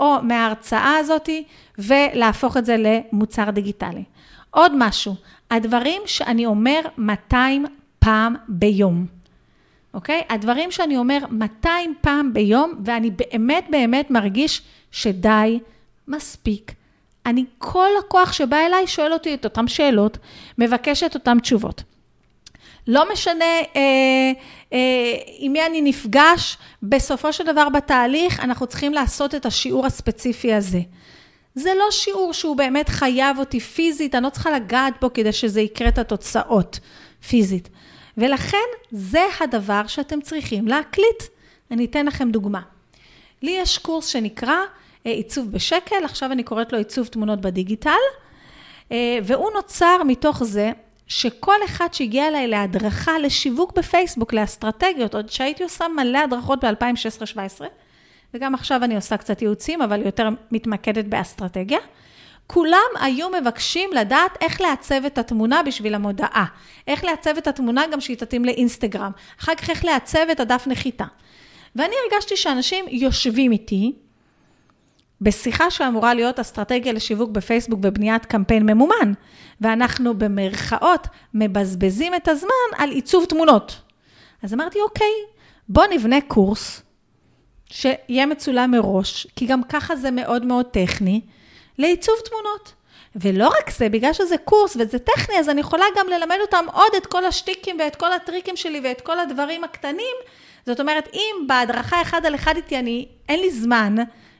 או 0.00 0.16
מההרצאה 0.22 0.96
הזאתי, 0.96 1.44
ולהפוך 1.78 2.56
את 2.56 2.64
זה 2.64 2.76
למוצר 2.78 3.50
דיגיטלי. 3.50 4.04
עוד 4.50 4.72
משהו, 4.76 5.14
הדברים 5.50 6.02
שאני 6.06 6.46
אומר 6.46 6.80
200 6.98 7.64
פעם 7.98 8.34
ביום, 8.48 9.06
אוקיי? 9.94 10.22
הדברים 10.28 10.70
שאני 10.70 10.96
אומר 10.96 11.18
200 11.30 11.94
פעם 12.00 12.32
ביום, 12.32 12.74
ואני 12.84 13.10
באמת 13.10 13.64
באמת 13.70 14.10
מרגיש 14.10 14.62
שדי, 14.90 15.58
מספיק. 16.08 16.72
אני, 17.28 17.44
כל 17.58 17.88
לקוח 17.98 18.32
שבא 18.32 18.56
אליי 18.56 18.86
שואל 18.86 19.12
אותי 19.12 19.34
את 19.34 19.44
אותן 19.44 19.68
שאלות, 19.68 20.18
מבקש 20.58 21.02
את 21.02 21.14
אותן 21.14 21.38
תשובות. 21.38 21.82
לא 22.86 23.12
משנה 23.12 23.44
אה, 23.76 24.32
אה, 24.72 25.14
עם 25.38 25.52
מי 25.52 25.66
אני 25.66 25.82
נפגש, 25.82 26.58
בסופו 26.82 27.32
של 27.32 27.44
דבר 27.44 27.68
בתהליך 27.68 28.40
אנחנו 28.40 28.66
צריכים 28.66 28.92
לעשות 28.92 29.34
את 29.34 29.46
השיעור 29.46 29.86
הספציפי 29.86 30.54
הזה. 30.54 30.80
זה 31.54 31.70
לא 31.78 31.90
שיעור 31.90 32.32
שהוא 32.32 32.56
באמת 32.56 32.88
חייב 32.88 33.38
אותי 33.38 33.60
פיזית, 33.60 34.14
אני 34.14 34.24
לא 34.24 34.30
צריכה 34.30 34.50
לגעת 34.50 34.94
בו 35.00 35.12
כדי 35.12 35.32
שזה 35.32 35.60
יקרה 35.60 35.88
את 35.88 35.98
התוצאות 35.98 36.80
פיזית. 37.28 37.68
ולכן 38.18 38.68
זה 38.90 39.24
הדבר 39.40 39.86
שאתם 39.86 40.20
צריכים 40.20 40.68
להקליט. 40.68 41.22
אני 41.70 41.84
אתן 41.84 42.06
לכם 42.06 42.30
דוגמה. 42.30 42.60
לי 43.42 43.50
יש 43.50 43.78
קורס 43.78 44.06
שנקרא 44.06 44.56
עיצוב 45.10 45.52
בשקל, 45.52 46.04
עכשיו 46.04 46.32
אני 46.32 46.42
קוראת 46.42 46.72
לו 46.72 46.78
עיצוב 46.78 47.06
תמונות 47.06 47.40
בדיגיטל, 47.40 47.90
אה, 48.92 49.18
והוא 49.22 49.50
נוצר 49.54 50.02
מתוך 50.06 50.44
זה 50.44 50.72
שכל 51.06 51.56
אחד 51.64 51.88
שהגיע 51.92 52.28
אליי 52.28 52.46
להדרכה, 52.46 53.18
לשיווק 53.18 53.78
בפייסבוק, 53.78 54.32
לאסטרטגיות, 54.32 55.14
עוד 55.14 55.30
שהייתי 55.30 55.62
עושה 55.62 55.88
מלא 55.88 56.18
הדרכות 56.18 56.64
ב-2016-2017, 56.64 57.64
וגם 58.34 58.54
עכשיו 58.54 58.84
אני 58.84 58.96
עושה 58.96 59.16
קצת 59.16 59.42
ייעוצים, 59.42 59.82
אבל 59.82 60.06
יותר 60.06 60.28
מתמקדת 60.50 61.04
באסטרטגיה. 61.04 61.78
כולם 62.46 62.90
היו 63.00 63.28
מבקשים 63.40 63.90
לדעת 63.92 64.38
איך 64.40 64.60
לעצב 64.60 65.04
את 65.04 65.18
התמונה 65.18 65.62
בשביל 65.62 65.94
המודעה. 65.94 66.44
איך 66.86 67.04
לעצב 67.04 67.36
את 67.36 67.46
התמונה 67.46 67.84
גם 67.92 68.00
שהיא 68.00 68.16
תתאים 68.16 68.44
לאינסטגרם. 68.44 69.10
אחר 69.40 69.54
כך 69.54 69.70
איך 69.70 69.84
לעצב 69.84 70.26
את 70.32 70.40
הדף 70.40 70.66
נחיתה. 70.66 71.04
ואני 71.76 71.94
הרגשתי 72.04 72.36
שאנשים 72.36 72.84
יושבים 72.90 73.52
איתי, 73.52 73.92
בשיחה 75.20 75.70
שאמורה 75.70 76.14
להיות 76.14 76.38
אסטרטגיה 76.38 76.92
לשיווק 76.92 77.30
בפייסבוק 77.30 77.80
ובניית 77.82 78.26
קמפיין 78.26 78.66
ממומן, 78.66 79.12
ואנחנו 79.60 80.18
במרכאות 80.18 81.06
מבזבזים 81.34 82.14
את 82.14 82.28
הזמן 82.28 82.68
על 82.78 82.90
עיצוב 82.90 83.24
תמונות. 83.24 83.80
אז 84.42 84.54
אמרתי, 84.54 84.80
אוקיי, 84.80 85.12
בוא 85.68 85.84
נבנה 85.90 86.20
קורס 86.20 86.82
שיהיה 87.70 88.26
מצולם 88.26 88.70
מראש, 88.70 89.26
כי 89.36 89.46
גם 89.46 89.62
ככה 89.62 89.96
זה 89.96 90.10
מאוד 90.10 90.44
מאוד 90.44 90.66
טכני, 90.66 91.20
לעיצוב 91.78 92.14
תמונות. 92.24 92.74
ולא 93.16 93.48
רק 93.48 93.70
זה, 93.70 93.88
בגלל 93.88 94.12
שזה 94.12 94.38
קורס 94.38 94.76
וזה 94.76 94.98
טכני, 94.98 95.38
אז 95.38 95.48
אני 95.48 95.60
יכולה 95.60 95.84
גם 95.98 96.06
ללמד 96.08 96.36
אותם 96.40 96.64
עוד 96.72 96.92
את 96.96 97.06
כל 97.06 97.24
השטיקים 97.24 97.76
ואת 97.78 97.96
כל 97.96 98.12
הטריקים 98.12 98.56
שלי 98.56 98.80
ואת 98.84 99.00
כל 99.00 99.20
הדברים 99.20 99.64
הקטנים. 99.64 100.16
זאת 100.66 100.80
אומרת, 100.80 101.08
אם 101.14 101.46
בהדרכה 101.46 102.02
אחד 102.02 102.26
על 102.26 102.34
אחד 102.34 102.56
איתי 102.56 102.78
אני, 102.78 103.08
אין 103.28 103.40
לי 103.40 103.50
זמן, 103.50 103.96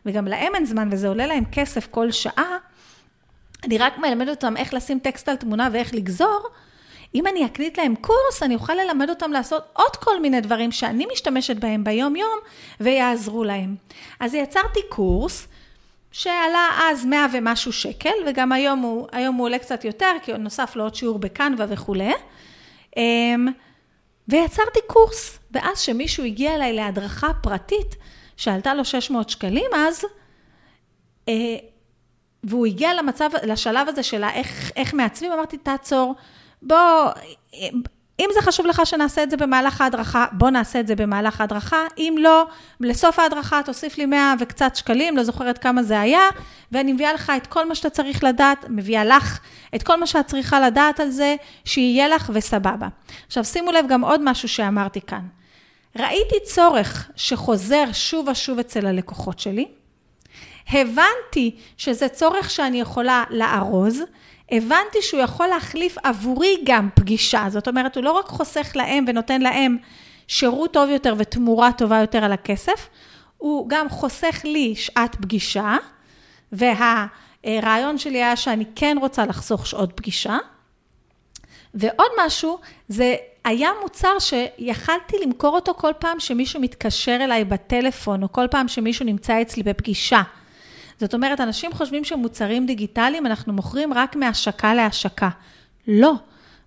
וגם 0.09 0.29
להם 0.29 0.55
אין 0.55 0.65
זמן 0.65 0.89
וזה 0.93 1.09
עולה 1.09 1.27
להם 1.27 1.45
כסף 1.53 1.87
כל 1.91 2.11
שעה, 2.11 2.57
אני 3.65 3.79
רק 3.79 3.99
מלמד 3.99 4.29
אותם 4.29 4.57
איך 4.57 4.75
לשים 4.75 4.99
טקסט 4.99 5.29
על 5.29 5.37
תמונה 5.37 5.69
ואיך 5.73 5.95
לגזור, 5.95 6.49
אם 7.15 7.27
אני 7.27 7.47
אקליט 7.47 7.79
להם 7.79 7.95
קורס, 7.95 8.43
אני 8.43 8.55
אוכל 8.55 8.75
ללמד 8.75 9.11
אותם 9.11 9.33
לעשות 9.33 9.63
עוד 9.73 9.97
כל 9.97 10.21
מיני 10.21 10.41
דברים 10.41 10.73
שאני 10.73 11.07
משתמשת 11.13 11.57
בהם 11.57 11.85
ביום-יום 11.85 12.39
ויעזרו 12.81 13.45
להם. 13.45 13.77
אז 14.21 14.35
יצרתי 14.35 14.81
קורס 14.89 15.49
שעלה 16.13 16.69
אז 16.83 17.05
100 17.05 17.27
ומשהו 17.33 17.73
שקל, 17.73 18.15
וגם 18.27 18.53
היום 18.53 18.79
הוא, 18.79 19.09
היום 19.13 19.37
הוא 19.37 19.45
עולה 19.45 19.59
קצת 19.59 19.85
יותר, 19.85 20.13
כי 20.23 20.33
נוסף 20.33 20.77
לו 20.77 20.83
עוד 20.83 20.95
שיעור 20.95 21.19
ב 21.19 21.27
Canva 21.27 21.67
וכולי. 21.69 22.13
אמ, 22.97 23.49
ויצרתי 24.29 24.81
קורס, 24.87 25.39
ואז 25.51 25.77
כשמישהו 25.77 26.25
הגיע 26.25 26.55
אליי 26.55 26.73
להדרכה 26.73 27.29
פרטית, 27.43 27.95
שעלתה 28.39 28.75
לו 28.75 28.85
600 28.85 29.31
שקלים 29.31 29.71
אז, 29.77 30.05
אה, 31.29 31.57
והוא 32.45 32.67
הגיע 32.67 32.95
למצב, 32.95 33.31
לשלב 33.43 33.89
הזה 33.89 34.03
של 34.03 34.25
איך, 34.25 34.71
איך 34.77 34.95
מעצבים, 34.95 35.33
אמרתי, 35.33 35.59
תעצור, 35.59 36.15
בוא, 36.63 37.11
אם 38.21 38.29
זה 38.35 38.43
חשוב 38.43 38.67
לך 38.67 38.83
שנעשה 38.85 39.23
את 39.23 39.31
זה 39.31 39.37
במהלך 39.37 39.81
ההדרכה, 39.81 40.27
בוא 40.33 40.51
נעשה 40.51 40.81
את 40.81 40.87
זה 40.87 40.97
במהלך 40.97 41.41
ההדרכה. 41.41 41.83
אם 41.99 42.15
לא, 42.19 42.47
לסוף 42.81 43.19
ההדרכה 43.19 43.61
תוסיף 43.65 43.99
לי 43.99 44.07
100 44.07 44.35
וקצת 44.41 44.77
שקלים, 44.77 45.17
לא 45.17 45.23
זוכרת 45.23 45.59
כמה 45.59 45.83
זה 45.83 46.01
היה, 46.01 46.23
ואני 46.73 46.93
מביאה 46.93 47.13
לך 47.13 47.33
את 47.37 47.47
כל 47.47 47.69
מה 47.69 47.75
שאתה 47.75 47.91
צריך 47.91 48.25
לדעת, 48.25 48.65
מביאה 48.69 49.05
לך 49.05 49.41
את 49.75 49.83
כל 49.83 50.01
מה 50.01 50.07
שאת 50.07 50.27
צריכה 50.27 50.61
לדעת 50.61 51.01
על 51.01 51.11
זה, 51.11 51.37
שיהיה 51.65 52.09
לך 52.09 52.31
וסבבה. 52.35 52.89
עכשיו, 53.27 53.45
שימו 53.45 53.73
לב 53.73 53.85
גם 53.89 54.05
עוד 54.05 54.21
משהו 54.25 54.49
שאמרתי 54.49 55.01
כאן. 55.01 55.38
ראיתי 55.99 56.37
צורך 56.45 57.11
שחוזר 57.17 57.85
שוב 57.93 58.29
ושוב 58.29 58.59
אצל 58.59 58.87
הלקוחות 58.87 59.39
שלי, 59.39 59.69
הבנתי 60.69 61.57
שזה 61.77 62.09
צורך 62.09 62.51
שאני 62.51 62.81
יכולה 62.81 63.25
לארוז, 63.31 64.03
הבנתי 64.51 65.03
שהוא 65.03 65.21
יכול 65.21 65.47
להחליף 65.47 65.99
עבורי 66.03 66.57
גם 66.65 66.89
פגישה. 66.95 67.45
זאת 67.49 67.69
אומרת, 67.69 67.97
הוא 67.97 68.05
לא 68.05 68.13
רק 68.13 68.27
חוסך 68.27 68.73
להם 68.75 69.05
ונותן 69.09 69.41
להם 69.41 69.77
שירות 70.29 70.73
טוב 70.73 70.91
יותר 70.91 71.15
ותמורה 71.19 71.73
טובה 71.73 71.99
יותר 72.01 72.25
על 72.25 72.33
הכסף, 72.33 72.89
הוא 73.39 73.69
גם 73.69 73.89
חוסך 73.89 74.41
לי 74.45 74.75
שעת 74.77 75.17
פגישה, 75.17 75.77
והרעיון 76.53 77.99
שלי 77.99 78.19
היה 78.19 78.37
שאני 78.37 78.65
כן 78.75 78.97
רוצה 79.01 79.27
לחסוך 79.27 79.67
שעות 79.67 79.93
פגישה. 79.95 80.39
ועוד 81.75 82.11
משהו, 82.27 82.59
זה 82.89 83.17
היה 83.45 83.71
מוצר 83.83 84.19
שיכלתי 84.19 85.17
למכור 85.25 85.55
אותו 85.55 85.75
כל 85.75 85.93
פעם 85.99 86.21
שמישהו 86.21 86.61
מתקשר 86.61 87.19
אליי 87.21 87.45
בטלפון, 87.45 88.23
או 88.23 88.33
כל 88.33 88.47
פעם 88.51 88.69
שמישהו 88.69 89.05
נמצא 89.07 89.43
אצלי 89.43 89.63
בפגישה. 89.63 90.23
זאת 91.01 91.15
אומרת, 91.15 91.41
אנשים 91.41 91.73
חושבים 91.73 92.05
שמוצרים 92.05 92.67
דיגיטליים 92.67 93.27
אנחנו 93.27 93.53
מוכרים 93.53 93.93
רק 93.95 94.17
מהשקה 94.17 94.75
להשקה. 94.75 95.29
לא. 95.89 96.15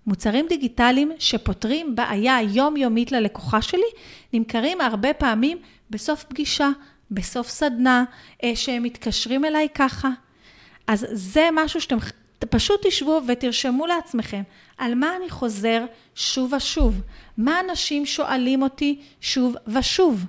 מוצרים 0.06 0.46
דיגיטליים 0.48 1.12
שפותרים 1.18 1.96
בעיה 1.96 2.38
יומיומית 2.42 3.12
ללקוחה 3.12 3.62
שלי, 3.62 3.90
נמכרים 4.32 4.80
הרבה 4.80 5.12
פעמים 5.12 5.58
בסוף 5.90 6.24
פגישה, 6.24 6.68
בסוף 7.10 7.48
סדנה, 7.48 8.04
אה, 8.44 8.52
שהם 8.54 8.82
מתקשרים 8.82 9.44
אליי 9.44 9.68
ככה. 9.74 10.08
אז 10.86 11.06
זה 11.12 11.48
משהו 11.52 11.80
שאתם 11.80 11.96
פשוט 12.50 12.86
תשבו 12.86 13.20
ותרשמו 13.28 13.86
לעצמכם 13.86 14.42
על 14.78 14.94
מה 14.94 15.16
אני 15.16 15.30
חוזר 15.30 15.84
שוב 16.14 16.52
ושוב. 16.52 17.00
מה 17.36 17.60
אנשים 17.60 18.06
שואלים 18.06 18.62
אותי 18.62 19.00
שוב 19.20 19.54
ושוב. 19.66 20.24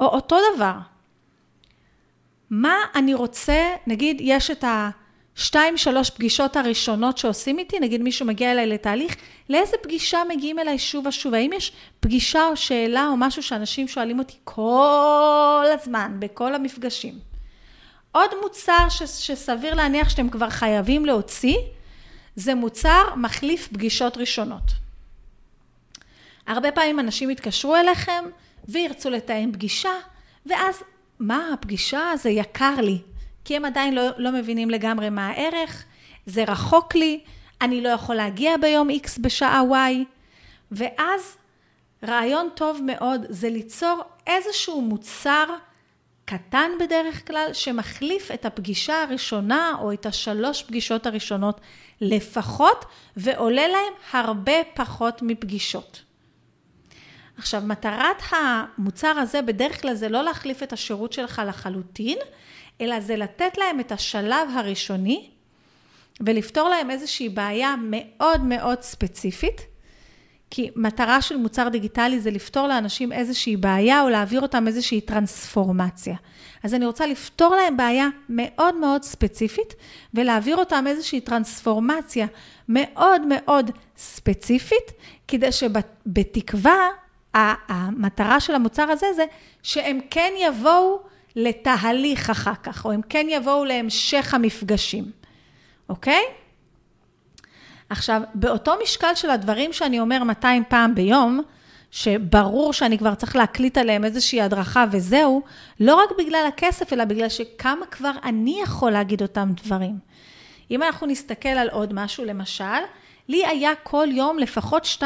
או 0.00 0.06
אותו 0.06 0.36
דבר, 0.54 0.74
מה 2.50 2.74
אני 2.94 3.14
רוצה, 3.14 3.74
נגיד 3.86 4.16
יש 4.20 4.50
את 4.50 4.64
השתיים, 5.36 5.76
שלוש 5.76 6.10
פגישות 6.10 6.56
הראשונות 6.56 7.18
שעושים 7.18 7.58
איתי, 7.58 7.80
נגיד 7.80 8.02
מישהו 8.02 8.26
מגיע 8.26 8.52
אליי 8.52 8.66
לתהליך, 8.66 9.16
לאיזה 9.48 9.76
פגישה 9.82 10.18
מגיעים 10.28 10.58
אליי 10.58 10.78
שוב 10.78 11.06
ושוב? 11.06 11.34
האם 11.34 11.50
יש 11.52 11.72
פגישה 12.00 12.46
או 12.46 12.56
שאלה 12.56 13.06
או 13.06 13.16
משהו 13.16 13.42
שאנשים 13.42 13.88
שואלים 13.88 14.18
אותי 14.18 14.36
כל 14.44 15.66
הזמן, 15.74 16.16
בכל 16.18 16.54
המפגשים? 16.54 17.14
עוד 18.12 18.30
מוצר 18.42 18.88
ש, 18.88 19.02
שסביר 19.02 19.74
להניח 19.74 20.08
שאתם 20.08 20.30
כבר 20.30 20.50
חייבים 20.50 21.06
להוציא, 21.06 21.56
זה 22.40 22.54
מוצר 22.54 23.02
מחליף 23.16 23.68
פגישות 23.72 24.16
ראשונות. 24.16 24.72
הרבה 26.46 26.72
פעמים 26.72 27.00
אנשים 27.00 27.30
יתקשרו 27.30 27.76
אליכם 27.76 28.24
וירצו 28.68 29.10
לתאם 29.10 29.50
פגישה, 29.52 29.90
ואז 30.46 30.82
מה, 31.18 31.52
הפגישה? 31.52 32.00
זה 32.16 32.30
יקר 32.30 32.74
לי, 32.80 32.98
כי 33.44 33.56
הם 33.56 33.64
עדיין 33.64 33.94
לא, 33.94 34.02
לא 34.16 34.32
מבינים 34.32 34.70
לגמרי 34.70 35.10
מה 35.10 35.26
הערך, 35.26 35.84
זה 36.26 36.44
רחוק 36.44 36.94
לי, 36.94 37.20
אני 37.60 37.80
לא 37.80 37.88
יכול 37.88 38.14
להגיע 38.14 38.56
ביום 38.56 38.90
X 38.90 39.20
בשעה 39.20 39.62
Y, 39.70 40.04
ואז 40.72 41.36
רעיון 42.04 42.48
טוב 42.54 42.80
מאוד 42.86 43.26
זה 43.28 43.50
ליצור 43.50 44.02
איזשהו 44.26 44.82
מוצר 44.82 45.44
קטן 46.30 46.70
בדרך 46.80 47.26
כלל, 47.26 47.50
שמחליף 47.52 48.30
את 48.30 48.44
הפגישה 48.44 49.02
הראשונה 49.02 49.74
או 49.80 49.92
את 49.92 50.06
השלוש 50.06 50.62
פגישות 50.62 51.06
הראשונות 51.06 51.60
לפחות, 52.00 52.84
ועולה 53.16 53.68
להם 53.68 53.92
הרבה 54.12 54.52
פחות 54.74 55.22
מפגישות. 55.22 56.02
עכשיו, 57.36 57.62
מטרת 57.66 58.22
המוצר 58.30 59.08
הזה 59.18 59.42
בדרך 59.42 59.82
כלל 59.82 59.94
זה 59.94 60.08
לא 60.08 60.22
להחליף 60.22 60.62
את 60.62 60.72
השירות 60.72 61.12
שלך 61.12 61.42
לחלוטין, 61.46 62.18
אלא 62.80 63.00
זה 63.00 63.16
לתת 63.16 63.58
להם 63.58 63.80
את 63.80 63.92
השלב 63.92 64.48
הראשוני 64.54 65.30
ולפתור 66.20 66.68
להם 66.68 66.90
איזושהי 66.90 67.28
בעיה 67.28 67.74
מאוד 67.82 68.40
מאוד 68.40 68.82
ספציפית, 68.82 69.60
כי 70.50 70.70
מטרה 70.76 71.22
של 71.22 71.36
מוצר 71.36 71.68
דיגיטלי 71.68 72.20
זה 72.20 72.30
לפתור 72.30 72.66
לאנשים 72.66 73.12
איזושהי 73.12 73.56
בעיה 73.56 74.02
או 74.02 74.08
להעביר 74.08 74.40
אותם 74.40 74.66
איזושהי 74.66 75.00
טרנספורמציה. 75.00 76.16
אז 76.62 76.74
אני 76.74 76.86
רוצה 76.86 77.06
לפתור 77.06 77.54
להם 77.54 77.76
בעיה 77.76 78.08
מאוד 78.28 78.74
מאוד 78.74 79.02
ספציפית 79.02 79.74
ולהעביר 80.14 80.56
אותם 80.56 80.84
איזושהי 80.86 81.20
טרנספורמציה 81.20 82.26
מאוד 82.68 83.22
מאוד 83.26 83.70
ספציפית, 83.96 84.92
כדי 85.28 85.52
שבתקווה, 85.52 86.88
המטרה 87.34 88.40
של 88.40 88.54
המוצר 88.54 88.82
הזה 88.82 89.06
זה 89.16 89.24
שהם 89.62 90.00
כן 90.10 90.32
יבואו 90.38 91.00
לתהליך 91.36 92.30
אחר 92.30 92.54
כך, 92.62 92.84
או 92.84 92.92
הם 92.92 93.00
כן 93.08 93.26
יבואו 93.30 93.64
להמשך 93.64 94.34
המפגשים, 94.34 95.04
אוקיי? 95.88 96.22
עכשיו, 97.90 98.22
באותו 98.34 98.72
משקל 98.82 99.14
של 99.14 99.30
הדברים 99.30 99.72
שאני 99.72 100.00
אומר 100.00 100.24
200 100.24 100.64
פעם 100.68 100.94
ביום, 100.94 101.40
שברור 101.90 102.72
שאני 102.72 102.98
כבר 102.98 103.14
צריך 103.14 103.36
להקליט 103.36 103.78
עליהם 103.78 104.04
איזושהי 104.04 104.40
הדרכה 104.40 104.84
וזהו, 104.90 105.42
לא 105.80 105.94
רק 105.94 106.10
בגלל 106.18 106.44
הכסף, 106.48 106.92
אלא 106.92 107.04
בגלל 107.04 107.28
שכמה 107.28 107.86
כבר 107.86 108.10
אני 108.24 108.60
יכול 108.62 108.90
להגיד 108.90 109.22
אותם 109.22 109.48
דברים. 109.64 109.98
אם 110.70 110.82
אנחנו 110.82 111.06
נסתכל 111.06 111.48
על 111.48 111.68
עוד 111.68 111.92
משהו, 111.92 112.24
למשל, 112.24 112.64
לי 113.28 113.46
היה 113.46 113.70
כל 113.82 114.06
יום 114.10 114.38
לפחות 114.38 114.86
2-3 114.98 115.04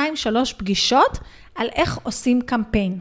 פגישות 0.57 1.19
על 1.55 1.69
איך 1.75 1.99
עושים 2.03 2.41
קמפיין. 2.41 3.01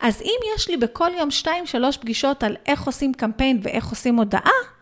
אז 0.00 0.22
אם 0.22 0.38
יש 0.56 0.68
לי 0.68 0.76
בכל 0.76 1.10
יום 1.18 1.28
2-3 1.42 1.48
פגישות 2.00 2.42
על 2.44 2.56
איך 2.66 2.82
עושים 2.82 3.14
קמפיין 3.14 3.60
ואיך 3.62 3.86
עושים 3.86 4.16
הודעה, 4.16 4.77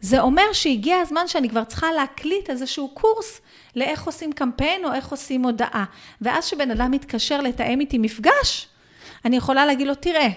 זה 0.00 0.20
אומר 0.20 0.52
שהגיע 0.52 0.96
הזמן 0.96 1.28
שאני 1.28 1.48
כבר 1.48 1.64
צריכה 1.64 1.92
להקליט 1.92 2.50
איזשהו 2.50 2.88
קורס 2.88 3.40
לאיך 3.76 4.06
עושים 4.06 4.32
קמפיין 4.32 4.84
או 4.84 4.92
איך 4.92 5.08
עושים 5.08 5.42
הודעה. 5.42 5.84
ואז 6.20 6.46
כשבן 6.46 6.70
אדם 6.70 6.90
מתקשר 6.90 7.40
לתאם 7.40 7.80
איתי 7.80 7.98
מפגש, 7.98 8.68
אני 9.24 9.36
יכולה 9.36 9.66
להגיד 9.66 9.86
לו, 9.86 9.94
תראה, 9.94 10.28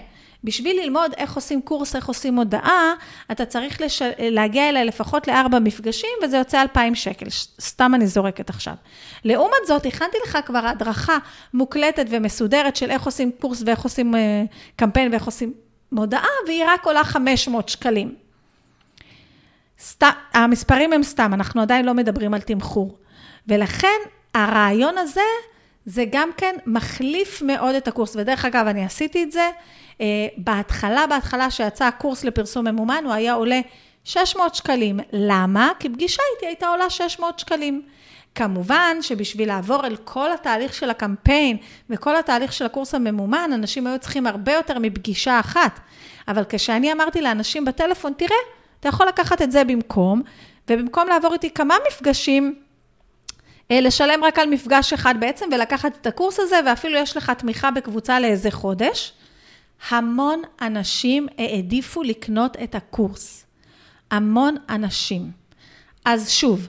בשביל 0.44 0.80
ללמוד 0.82 1.12
איך 1.16 1.34
עושים 1.34 1.62
קורס, 1.62 1.96
איך 1.96 2.06
עושים 2.06 2.36
הודעה, 2.36 2.94
אתה 3.32 3.44
צריך 3.44 3.80
לש... 3.80 4.02
להגיע 4.18 4.68
אליי 4.68 4.84
לפחות 4.84 5.28
לארבע 5.28 5.58
מפגשים, 5.58 6.10
וזה 6.22 6.36
יוצא 6.36 6.62
2,000 6.62 6.94
שקל. 6.94 7.26
סתם 7.60 7.94
אני 7.94 8.06
זורקת 8.06 8.50
עכשיו. 8.50 8.74
לעומת 9.24 9.66
זאת, 9.66 9.86
הכנתי 9.86 10.16
לך 10.24 10.38
כבר 10.46 10.66
הדרכה 10.66 11.18
מוקלטת 11.54 12.06
ומסודרת 12.08 12.76
של 12.76 12.90
איך 12.90 13.02
עושים 13.02 13.30
קורס 13.40 13.62
ואיך 13.66 13.80
עושים 13.80 14.14
אה, 14.14 14.44
קמפיין 14.76 15.10
ואיך 15.10 15.24
עושים 15.24 15.52
הודעה, 15.90 16.24
והיא 16.46 16.64
רק 16.66 16.86
עולה 16.86 17.04
500 17.04 17.68
שקלים. 17.68 18.29
סת... 19.80 20.04
המספרים 20.32 20.92
הם 20.92 21.02
סתם, 21.02 21.34
אנחנו 21.34 21.62
עדיין 21.62 21.84
לא 21.84 21.94
מדברים 21.94 22.34
על 22.34 22.40
תמחור. 22.40 22.98
ולכן 23.48 23.98
הרעיון 24.34 24.98
הזה, 24.98 25.20
זה 25.86 26.04
גם 26.12 26.30
כן 26.36 26.56
מחליף 26.66 27.42
מאוד 27.42 27.74
את 27.74 27.88
הקורס. 27.88 28.16
ודרך 28.16 28.44
אגב, 28.44 28.66
אני 28.66 28.84
עשיתי 28.84 29.22
את 29.22 29.32
זה, 29.32 29.50
uh, 29.92 30.00
בהתחלה, 30.36 31.06
בהתחלה 31.06 31.50
שיצא 31.50 31.84
הקורס 31.84 32.24
לפרסום 32.24 32.66
ממומן, 32.66 33.02
הוא 33.04 33.12
היה 33.12 33.32
עולה 33.32 33.60
600 34.04 34.54
שקלים. 34.54 35.00
למה? 35.12 35.70
כי 35.78 35.88
פגישה 35.88 36.22
איתי 36.34 36.46
הייתה 36.46 36.66
עולה 36.66 36.90
600 36.90 37.38
שקלים. 37.38 37.82
כמובן 38.34 38.96
שבשביל 39.00 39.48
לעבור 39.48 39.86
אל 39.86 39.96
כל 39.96 40.32
התהליך 40.32 40.74
של 40.74 40.90
הקמפיין 40.90 41.56
וכל 41.90 42.16
התהליך 42.16 42.52
של 42.52 42.66
הקורס 42.66 42.94
הממומן, 42.94 43.50
אנשים 43.54 43.86
היו 43.86 43.98
צריכים 43.98 44.26
הרבה 44.26 44.52
יותר 44.52 44.78
מפגישה 44.78 45.40
אחת. 45.40 45.80
אבל 46.28 46.44
כשאני 46.48 46.92
אמרתי 46.92 47.20
לאנשים 47.20 47.64
בטלפון, 47.64 48.12
תראה, 48.16 48.36
אתה 48.80 48.88
יכול 48.88 49.06
לקחת 49.06 49.42
את 49.42 49.52
זה 49.52 49.64
במקום, 49.64 50.22
ובמקום 50.68 51.08
לעבור 51.08 51.32
איתי 51.32 51.50
כמה 51.50 51.74
מפגשים, 51.88 52.54
אה, 53.70 53.80
לשלם 53.80 54.24
רק 54.24 54.38
על 54.38 54.48
מפגש 54.48 54.92
אחד 54.92 55.14
בעצם, 55.20 55.46
ולקחת 55.52 55.96
את 56.00 56.06
הקורס 56.06 56.40
הזה, 56.40 56.56
ואפילו 56.66 56.98
יש 56.98 57.16
לך 57.16 57.30
תמיכה 57.30 57.70
בקבוצה 57.70 58.20
לאיזה 58.20 58.50
חודש. 58.50 59.12
המון 59.90 60.42
אנשים 60.60 61.28
העדיפו 61.38 62.02
לקנות 62.02 62.56
את 62.64 62.74
הקורס. 62.74 63.46
המון 64.10 64.56
אנשים. 64.68 65.30
אז 66.04 66.30
שוב, 66.30 66.68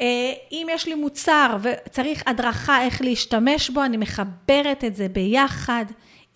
אה, 0.00 0.32
אם 0.52 0.66
יש 0.70 0.86
לי 0.86 0.94
מוצר 0.94 1.56
וצריך 1.62 2.22
הדרכה 2.26 2.82
איך 2.82 3.02
להשתמש 3.02 3.70
בו, 3.70 3.84
אני 3.84 3.96
מחברת 3.96 4.84
את 4.86 4.96
זה 4.96 5.08
ביחד. 5.08 5.84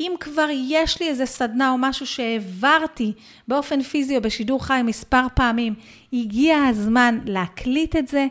אם 0.01 0.13
כבר 0.21 0.47
יש 0.51 1.01
לי 1.01 1.09
איזה 1.09 1.27
סדנה 1.27 1.71
או 1.71 1.79
משהו 1.79 2.07
שהעברתי 2.07 3.13
באופן 3.49 3.83
פיזי 3.83 4.17
או 4.17 4.23
בשידור 4.23 4.65
חי 4.65 4.81
מספר 4.85 5.27
פעמים, 5.35 5.75
הגיע 6.13 6.65
הזמן 6.69 7.19
להקליט 7.27 7.97
את 7.97 8.09
זה. 8.09 8.27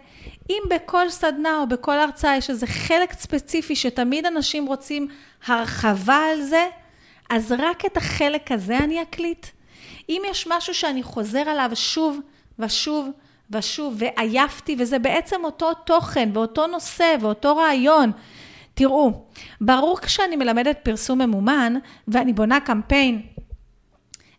אם 0.49 0.61
בכל 0.69 1.09
סדנה 1.09 1.57
או 1.59 1.67
בכל 1.67 1.99
הרצאה 1.99 2.37
יש 2.37 2.49
איזה 2.49 2.67
חלק 2.67 3.13
ספציפי 3.13 3.75
שתמיד 3.75 4.25
אנשים 4.25 4.65
רוצים 4.65 5.07
הרחבה 5.47 6.25
על 6.31 6.41
זה, 6.41 6.67
אז 7.29 7.53
רק 7.59 7.85
את 7.85 7.97
החלק 7.97 8.51
הזה 8.51 8.77
אני 8.77 9.01
אקליט. 9.01 9.45
אם 10.09 10.21
יש 10.29 10.47
משהו 10.47 10.73
שאני 10.73 11.03
חוזר 11.03 11.49
עליו 11.49 11.71
שוב 11.73 12.19
ושוב 12.59 13.09
ושוב 13.51 13.95
ועייפתי, 13.97 14.75
וזה 14.79 14.99
בעצם 14.99 15.43
אותו 15.43 15.73
תוכן 15.73 16.29
ואותו 16.33 16.67
נושא 16.67 17.15
ואותו 17.21 17.55
רעיון, 17.55 18.11
תראו, 18.79 19.11
ברור 19.61 19.99
כשאני 20.01 20.35
מלמדת 20.35 20.77
פרסום 20.83 21.21
ממומן 21.21 21.73
ואני 22.07 22.33
בונה 22.33 22.59
קמפיין 22.59 23.21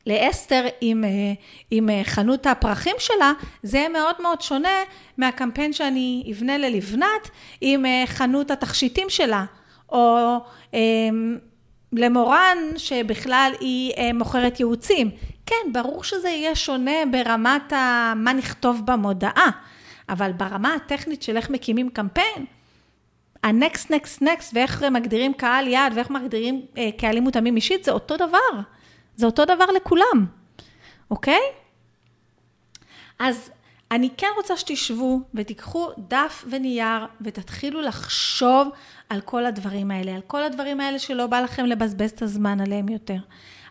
לאסתר 0.07 0.67
עם, 0.81 1.05
אה, 1.05 1.09
עם 1.71 1.91
אה, 1.91 2.01
חנות 2.05 2.47
הפרחים 2.47 2.97
שלה, 2.99 3.33
זה 3.63 3.79
יהיה 3.79 3.89
מאוד 3.89 4.15
מאוד 4.23 4.41
שונה 4.41 4.79
מהקמפיין 5.19 5.73
שאני 5.73 6.33
אבנה 6.33 6.59
ללבנת 6.59 7.31
עם 7.61 7.87
אה, 7.87 8.05
חנות 8.07 8.51
התכשיטים 8.51 9.11
שלה, 9.11 9.45
או 9.89 10.39
למורן 11.93 12.59
שבכלל 12.77 13.53
היא 13.61 14.13
מוכרת 14.15 14.61
ייעוצים. 14.61 15.11
כן, 15.47 15.73
ברור 15.73 16.05
שזה 16.05 16.29
יהיה 16.29 16.55
שונה 16.55 17.07
ברמת 17.11 17.73
ה... 17.73 18.13
מה 18.17 18.33
נכתוב 18.33 18.83
במודעה, 18.85 19.51
אבל 20.09 20.33
ברמה 20.33 20.75
הטכנית 20.75 21.23
של 21.23 21.37
איך 21.37 21.51
מקימים 21.51 21.91
קמפיין, 21.91 22.47
הנקסט, 23.45 23.91
נקסט, 23.91 24.23
נקסט, 24.23 24.53
ואיך 24.55 24.83
מגדירים 24.83 25.35
קהל 25.35 25.67
יעד 25.67 25.93
ואיך 25.97 26.11
מגדירים 26.11 26.67
אה, 26.79 26.91
קהלים 26.99 27.23
מותאמים 27.23 27.57
אישית, 27.57 27.85
זה 27.85 27.93
אותו 27.93 28.17
דבר. 28.17 28.61
זה 29.17 29.27
אותו 29.27 29.45
דבר 29.45 29.65
לכולם, 29.77 30.27
אוקיי? 31.11 31.41
אז 33.19 33.51
אני 33.91 34.11
כן 34.17 34.27
רוצה 34.37 34.57
שתשבו 34.57 35.21
ותיקחו 35.35 35.89
דף 35.99 36.45
ונייר 36.51 37.07
ותתחילו 37.21 37.81
לחשוב 37.81 38.69
על 39.09 39.21
כל 39.21 39.47
הדברים 39.47 39.91
האלה, 39.91 40.15
על 40.15 40.21
כל 40.27 40.43
הדברים 40.43 40.81
האלה 40.81 40.99
שלא 40.99 41.27
בא 41.27 41.41
לכם 41.41 41.67
לבזבז 41.67 42.11
את 42.11 42.23
הזמן 42.23 42.61
עליהם 42.61 42.89
יותר, 42.89 43.19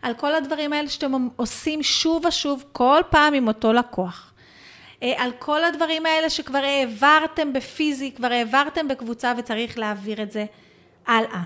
על 0.02 0.14
כל 0.14 0.34
הדברים 0.34 0.72
האלה 0.72 0.88
שאתם 0.88 1.28
עושים 1.36 1.82
שוב 1.82 2.24
ושוב 2.24 2.64
כל 2.72 3.00
פעם 3.10 3.34
עם 3.34 3.48
אותו 3.48 3.72
לקוח. 3.72 4.29
אה, 5.02 5.12
על 5.16 5.32
כל 5.38 5.64
הדברים 5.64 6.06
האלה 6.06 6.30
שכבר 6.30 6.58
העברתם 6.58 7.52
בפיזי, 7.52 8.12
כבר 8.12 8.32
העברתם 8.32 8.88
בקבוצה 8.88 9.32
וצריך 9.38 9.78
להעביר 9.78 10.22
את 10.22 10.32
זה 10.32 10.44
הלאה. 11.06 11.42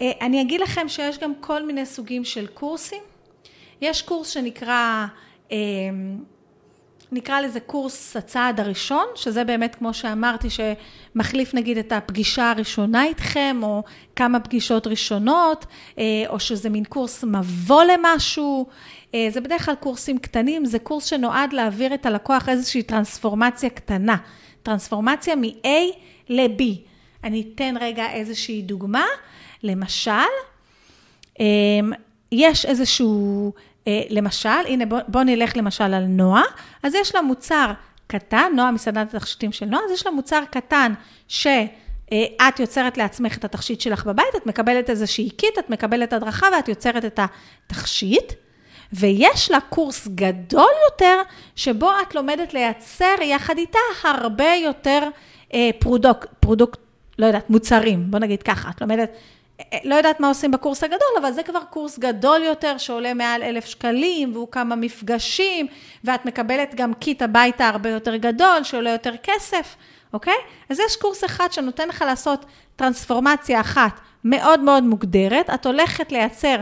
אה, 0.00 0.12
אני 0.20 0.42
אגיד 0.42 0.60
לכם 0.60 0.88
שיש 0.88 1.18
גם 1.18 1.32
כל 1.40 1.62
מיני 1.62 1.86
סוגים 1.86 2.24
של 2.24 2.46
קורסים. 2.46 3.02
יש 3.80 4.02
קורס 4.02 4.28
שנקרא, 4.28 5.06
אה, 5.52 5.56
נקרא 7.12 7.40
לזה 7.40 7.60
קורס 7.60 8.16
הצעד 8.16 8.60
הראשון, 8.60 9.04
שזה 9.14 9.44
באמת, 9.44 9.74
כמו 9.74 9.94
שאמרתי, 9.94 10.48
שמחליף 10.50 11.54
נגיד 11.54 11.78
את 11.78 11.92
הפגישה 11.92 12.50
הראשונה 12.50 13.04
איתכם, 13.04 13.60
או 13.62 13.82
כמה 14.16 14.40
פגישות 14.40 14.86
ראשונות, 14.86 15.66
או 16.28 16.40
שזה 16.40 16.70
מין 16.70 16.84
קורס 16.84 17.24
מבוא 17.24 17.84
למשהו. 17.84 18.66
אה, 19.14 19.26
זה 19.30 19.40
בדרך 19.40 19.64
כלל 19.64 19.74
קורסים 19.74 20.18
קטנים, 20.18 20.64
זה 20.64 20.78
קורס 20.78 21.04
שנועד 21.04 21.52
להעביר 21.52 21.94
את 21.94 22.06
הלקוח 22.06 22.48
איזושהי 22.48 22.82
טרנספורמציה 22.82 23.70
קטנה. 23.70 24.16
טרנספורמציה 24.62 25.36
מ-A 25.36 25.68
ל-B. 26.28 26.62
אני 27.24 27.44
אתן 27.54 27.74
רגע 27.80 28.10
איזושהי 28.12 28.62
דוגמה. 28.62 29.04
למשל, 29.62 30.10
אמ, 31.40 31.92
יש 32.32 32.66
איזשהו, 32.66 33.52
אה, 33.86 34.02
למשל, 34.10 34.48
הנה 34.68 34.86
בואו 34.86 35.00
בוא 35.08 35.22
נלך 35.22 35.56
למשל 35.56 35.94
על 35.94 36.04
נועה, 36.04 36.42
אז 36.82 36.94
יש 36.94 37.14
לה 37.14 37.22
מוצר 37.22 37.72
קטן, 38.06 38.52
נועה 38.56 38.70
מסעדת 38.70 39.14
התכשיטים 39.14 39.52
של 39.52 39.66
נועה, 39.66 39.82
אז 39.84 39.90
יש 39.90 40.06
לה 40.06 40.12
מוצר 40.12 40.42
קטן 40.50 40.92
ש... 41.28 41.46
אה, 42.12 42.48
את 42.48 42.60
יוצרת 42.60 42.98
לעצמך 42.98 43.36
את 43.38 43.44
התכשיט 43.44 43.80
שלך 43.80 44.06
בבית, 44.06 44.36
את 44.36 44.46
מקבלת 44.46 44.90
איזושהי 44.90 45.30
קיט, 45.30 45.58
את 45.58 45.70
מקבלת 45.70 46.12
הדרכה 46.12 46.46
ואת 46.52 46.68
יוצרת 46.68 47.04
את 47.04 47.20
התכשיט. 47.68 48.32
ויש 48.92 49.50
לה 49.50 49.60
קורס 49.60 50.08
גדול 50.08 50.70
יותר, 50.90 51.22
שבו 51.56 51.90
את 52.02 52.14
לומדת 52.14 52.54
לייצר 52.54 53.14
יחד 53.22 53.58
איתה 53.58 53.78
הרבה 54.04 54.54
יותר 54.64 55.08
אה, 55.54 55.70
product, 55.78 56.26
product, 56.40 56.76
לא 57.18 57.26
יודעת, 57.26 57.50
מוצרים, 57.50 58.10
בוא 58.10 58.18
נגיד 58.18 58.42
ככה, 58.42 58.70
את 58.70 58.80
לומדת, 58.80 59.10
לא 59.84 59.94
יודעת 59.94 60.20
מה 60.20 60.28
עושים 60.28 60.50
בקורס 60.50 60.84
הגדול, 60.84 61.08
אבל 61.20 61.32
זה 61.32 61.42
כבר 61.42 61.60
קורס 61.70 61.98
גדול 61.98 62.42
יותר, 62.42 62.78
שעולה 62.78 63.14
מעל 63.14 63.42
אלף 63.42 63.64
שקלים, 63.64 64.32
והוא 64.32 64.48
כמה 64.50 64.76
מפגשים, 64.76 65.66
ואת 66.04 66.26
מקבלת 66.26 66.74
גם 66.74 66.94
קיט 66.94 67.22
הביתה 67.22 67.68
הרבה 67.68 67.90
יותר 67.90 68.16
גדול, 68.16 68.62
שעולה 68.62 68.90
יותר 68.90 69.12
כסף, 69.22 69.76
אוקיי? 70.12 70.34
אז 70.70 70.80
יש 70.86 70.96
קורס 70.96 71.24
אחד 71.24 71.52
שנותן 71.52 71.88
לך 71.88 72.02
לעשות 72.06 72.44
טרנספורמציה 72.76 73.60
אחת 73.60 74.00
מאוד 74.24 74.60
מאוד 74.60 74.82
מוגדרת, 74.82 75.50
את 75.50 75.66
הולכת 75.66 76.12
לייצר 76.12 76.56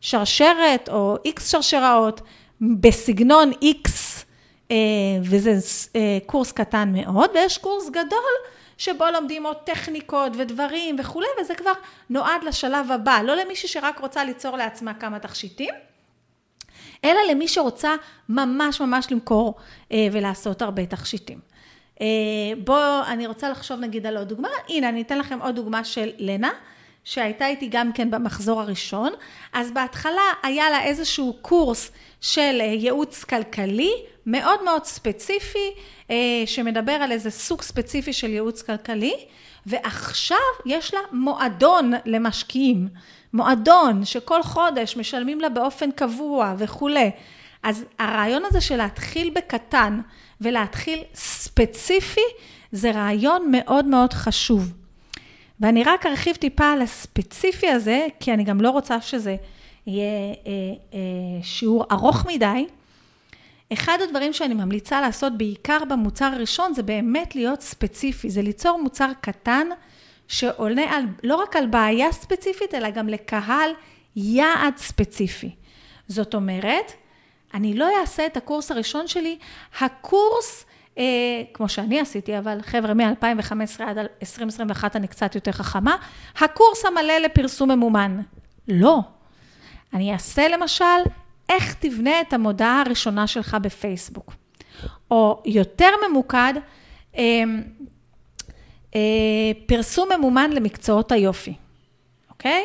שרשרת 0.00 0.88
או 0.88 1.16
איקס 1.24 1.50
שרשראות 1.50 2.20
בסגנון 2.60 3.52
איקס, 3.62 4.24
אה, 4.70 4.76
וזה 5.22 5.54
אה, 5.96 6.18
קורס 6.26 6.52
קטן 6.52 6.92
מאוד, 6.92 7.30
ויש 7.34 7.58
קורס 7.58 7.88
גדול 7.88 8.32
שבו 8.80 9.04
לומדים 9.12 9.46
עוד 9.46 9.56
טכניקות 9.56 10.32
ודברים 10.36 10.96
וכולי, 10.98 11.26
וזה 11.40 11.54
כבר 11.54 11.72
נועד 12.10 12.44
לשלב 12.44 12.92
הבא, 12.92 13.20
לא 13.24 13.34
למישהי 13.34 13.68
שרק 13.68 13.98
רוצה 13.98 14.24
ליצור 14.24 14.56
לעצמה 14.56 14.94
כמה 14.94 15.18
תכשיטים. 15.18 15.74
אלא 17.04 17.20
למי 17.30 17.48
שרוצה 17.48 17.94
ממש 18.28 18.80
ממש 18.80 19.12
למכור 19.12 19.54
אה, 19.92 20.08
ולעשות 20.12 20.62
הרבה 20.62 20.86
תכשיטים. 20.86 21.38
אה, 22.00 22.06
בואו, 22.64 23.02
אני 23.06 23.26
רוצה 23.26 23.48
לחשוב 23.50 23.80
נגיד 23.80 24.06
על 24.06 24.16
עוד 24.16 24.28
דוגמה. 24.28 24.48
הנה, 24.68 24.88
אני 24.88 25.02
אתן 25.02 25.18
לכם 25.18 25.38
עוד 25.42 25.54
דוגמה 25.54 25.84
של 25.84 26.10
לנה. 26.18 26.50
שהייתה 27.04 27.46
איתי 27.46 27.68
גם 27.70 27.92
כן 27.92 28.10
במחזור 28.10 28.60
הראשון, 28.60 29.12
אז 29.52 29.70
בהתחלה 29.70 30.32
היה 30.42 30.70
לה 30.70 30.82
איזשהו 30.82 31.36
קורס 31.42 31.90
של 32.20 32.58
אה, 32.60 32.64
ייעוץ 32.64 33.24
כלכלי, 33.24 33.92
מאוד 34.26 34.64
מאוד 34.64 34.84
ספציפי, 34.84 35.70
אה, 36.10 36.16
שמדבר 36.46 36.92
על 36.92 37.12
איזה 37.12 37.30
סוג 37.30 37.62
ספציפי 37.62 38.12
של 38.12 38.30
ייעוץ 38.30 38.62
כלכלי, 38.62 39.14
ועכשיו 39.66 40.36
יש 40.66 40.94
לה 40.94 41.00
מועדון 41.12 41.92
למשקיעים, 42.06 42.88
מועדון 43.32 44.04
שכל 44.04 44.42
חודש 44.42 44.96
משלמים 44.96 45.40
לה 45.40 45.48
באופן 45.48 45.90
קבוע 45.90 46.54
וכולי. 46.58 47.10
אז 47.62 47.84
הרעיון 47.98 48.42
הזה 48.44 48.60
של 48.60 48.76
להתחיל 48.76 49.30
בקטן 49.34 50.00
ולהתחיל 50.40 51.02
ספציפי, 51.14 52.20
זה 52.72 52.90
רעיון 52.90 53.48
מאוד 53.50 53.84
מאוד 53.84 54.12
חשוב. 54.12 54.72
ואני 55.60 55.84
רק 55.84 56.06
ארחיב 56.06 56.36
טיפה 56.36 56.72
על 56.72 56.82
הספציפי 56.82 57.68
הזה, 57.68 58.06
כי 58.20 58.32
אני 58.32 58.44
גם 58.44 58.60
לא 58.60 58.70
רוצה 58.70 59.00
שזה 59.00 59.36
יהיה 59.86 60.04
אה, 60.06 60.52
אה, 60.94 61.42
שיעור 61.42 61.84
ארוך 61.92 62.26
מדי. 62.26 62.66
אחד 63.72 63.98
הדברים 64.02 64.32
שאני 64.32 64.54
ממליצה 64.54 65.00
לעשות 65.00 65.38
בעיקר 65.38 65.78
במוצר 65.88 66.24
הראשון, 66.24 66.74
זה 66.74 66.82
באמת 66.82 67.36
להיות 67.36 67.60
ספציפי, 67.60 68.30
זה 68.30 68.42
ליצור 68.42 68.82
מוצר 68.82 69.10
קטן 69.20 69.66
שעונה 70.28 70.96
על, 70.96 71.04
לא 71.24 71.36
רק 71.36 71.56
על 71.56 71.66
בעיה 71.66 72.12
ספציפית, 72.12 72.74
אלא 72.74 72.90
גם 72.90 73.08
לקהל 73.08 73.70
יעד 74.16 74.76
ספציפי. 74.76 75.50
זאת 76.08 76.34
אומרת, 76.34 76.92
אני 77.54 77.74
לא 77.74 77.88
אעשה 78.00 78.26
את 78.26 78.36
הקורס 78.36 78.70
הראשון 78.70 79.08
שלי, 79.08 79.38
הקורס 79.80 80.64
כמו 81.54 81.68
שאני 81.68 82.00
עשיתי, 82.00 82.38
אבל 82.38 82.58
חבר'ה, 82.62 82.94
מ-2015 82.94 83.82
עד 83.82 83.98
2021 83.98 84.96
אני 84.96 85.08
קצת 85.08 85.34
יותר 85.34 85.52
חכמה, 85.52 85.96
הקורס 86.38 86.84
המלא 86.84 87.18
לפרסום 87.18 87.70
ממומן. 87.70 88.20
לא. 88.68 89.00
אני 89.94 90.12
אעשה 90.12 90.48
למשל, 90.48 90.84
איך 91.48 91.74
תבנה 91.74 92.20
את 92.20 92.32
המודעה 92.32 92.82
הראשונה 92.86 93.26
שלך 93.26 93.56
בפייסבוק. 93.62 94.32
או 95.10 95.42
יותר 95.46 95.88
ממוקד, 96.08 96.54
אה, 97.16 97.42
אה, 98.94 99.00
פרסום 99.66 100.08
ממומן 100.18 100.50
למקצועות 100.50 101.12
היופי, 101.12 101.54
אוקיי? 102.30 102.64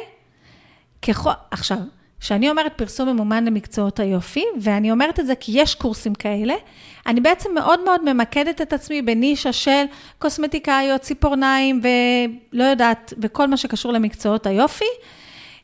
ככל, 1.02 1.32
עכשיו, 1.52 1.78
כשאני 2.26 2.50
אומרת 2.50 2.74
פרסום 2.76 3.10
ממומן 3.10 3.46
למקצועות 3.46 4.00
היופי, 4.00 4.44
ואני 4.62 4.92
אומרת 4.92 5.20
את 5.20 5.28
זה 5.28 5.36
כי 5.36 5.52
יש 5.56 5.76
קורסים 5.76 6.16
כאלה, 6.16 6.54
אני 7.08 7.22
בעצם 7.22 7.54
מאוד 7.54 7.84
מאוד 7.84 8.14
ממקדת 8.14 8.62
את 8.62 8.74
עצמי 8.74 9.02
בנישה 9.02 9.54
של 9.54 9.86
קוסמטיקאיות, 10.20 11.02
ציפורניים 11.02 11.82
ולא 11.84 12.64
יודעת, 12.64 13.14
וכל 13.22 13.48
מה 13.48 13.58
שקשור 13.58 13.94
למקצועות 13.94 14.48
היופי. 14.48 14.86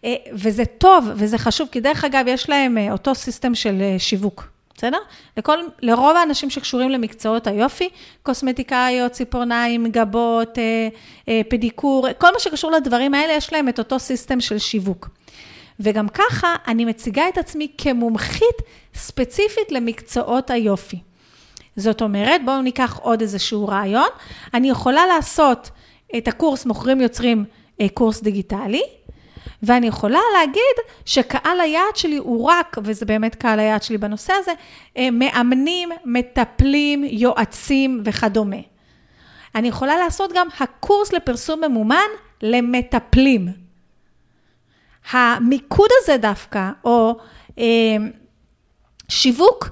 אה, 0.06 0.16
וזה 0.34 0.66
טוב 0.66 1.10
וזה 1.16 1.38
חשוב, 1.38 1.70
כי 1.72 1.80
דרך 1.80 2.06
אגב, 2.06 2.26
יש 2.28 2.50
להם 2.50 2.78
אה, 2.78 2.92
אותו 2.92 3.16
system 3.16 3.56
של 3.56 3.82
אה, 3.82 3.96
שיווק, 4.00 4.48
בסדר? 4.78 5.00
לכל, 5.38 5.58
לרוב 5.82 6.18
האנשים 6.18 6.50
שקשורים 6.50 6.90
למקצועות 6.90 7.48
היופי, 7.48 7.90
קוסמטיקאיות, 8.24 9.12
ציפורניים, 9.12 9.92
גבות, 9.92 10.58
פדיקור, 11.50 12.08
כל 12.18 12.34
מה 12.34 12.40
שקשור 12.40 12.72
לדברים 12.72 13.14
האלה, 13.14 13.34
יש 13.34 13.54
להם 13.54 13.70
את 13.70 13.80
אותו 13.80 14.00
system 14.00 14.42
של 14.42 14.58
שיווק. 14.58 15.10
וגם 15.82 16.08
ככה 16.10 16.56
אני 16.68 16.86
מציגה 16.86 17.30
את 17.30 17.38
עצמי 17.38 17.68
כמומחית 17.78 18.62
ספציפית 18.94 19.72
למקצועות 19.72 20.50
היופי. 20.50 21.00
זאת 21.76 22.02
אומרת, 22.02 22.42
בואו 22.46 22.62
ניקח 22.62 23.00
עוד 23.02 23.22
איזשהו 23.22 23.68
רעיון. 23.68 24.10
אני 24.54 24.70
יכולה 24.70 25.08
לעשות 25.08 25.70
את 26.18 26.28
הקורס 26.28 26.66
מוכרים 26.66 27.02
יוצרים 27.02 27.46
אה, 27.82 27.88
קורס 27.94 28.22
דיגיטלי, 28.22 28.84
ואני 29.64 29.88
יכולה 29.88 30.20
להגיד 30.34 30.96
שקהל 31.06 31.60
היעד 31.62 31.96
שלי 31.96 32.18
הוא 32.18 32.46
רק, 32.46 32.78
וזה 32.84 33.06
באמת 33.06 33.36
קהל 33.36 33.60
היעד 33.60 33.84
שלי 33.84 33.98
בנושא 33.98 34.34
הזה, 34.34 34.52
אה, 34.98 35.12
מאמנים, 35.12 35.90
מטפלים, 36.06 37.04
יועצים 37.04 38.02
וכדומה. 38.06 38.58
אני 39.56 39.68
יכולה 39.68 39.98
לעשות 39.98 40.32
גם 40.36 40.48
הקורס 40.60 41.14
לפרסום 41.14 41.64
ממומן 41.64 42.10
למטפלים. 42.42 43.71
המיקוד 45.12 45.90
הזה 46.02 46.18
דווקא, 46.18 46.70
או 46.84 47.18
אה, 47.60 47.98
שיווק, 49.10 49.70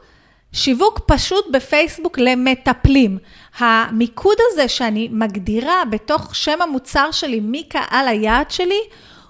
שיווק 0.53 0.99
פשוט 1.07 1.45
בפייסבוק 1.53 2.19
למטפלים. 2.19 3.17
המיקוד 3.57 4.37
הזה 4.51 4.67
שאני 4.67 5.09
מגדירה 5.11 5.83
בתוך 5.89 6.35
שם 6.35 6.61
המוצר 6.61 7.11
שלי, 7.11 7.39
מי 7.39 7.63
קהל 7.63 8.07
היעד 8.07 8.51
שלי, 8.51 8.79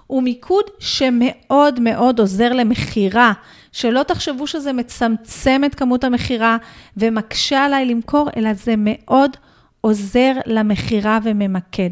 הוא 0.06 0.22
מיקוד 0.22 0.64
שמאוד 0.78 1.80
מאוד 1.80 2.20
עוזר 2.20 2.52
למכירה. 2.52 3.32
שלא 3.72 4.02
תחשבו 4.02 4.46
שזה 4.46 4.72
מצמצם 4.72 5.62
את 5.66 5.74
כמות 5.74 6.04
המכירה 6.04 6.56
ומקשה 6.96 7.64
עליי 7.64 7.84
למכור, 7.84 8.28
אלא 8.36 8.54
זה 8.54 8.74
מאוד 8.76 9.36
עוזר 9.80 10.32
למכירה 10.46 11.18
וממקד. 11.22 11.90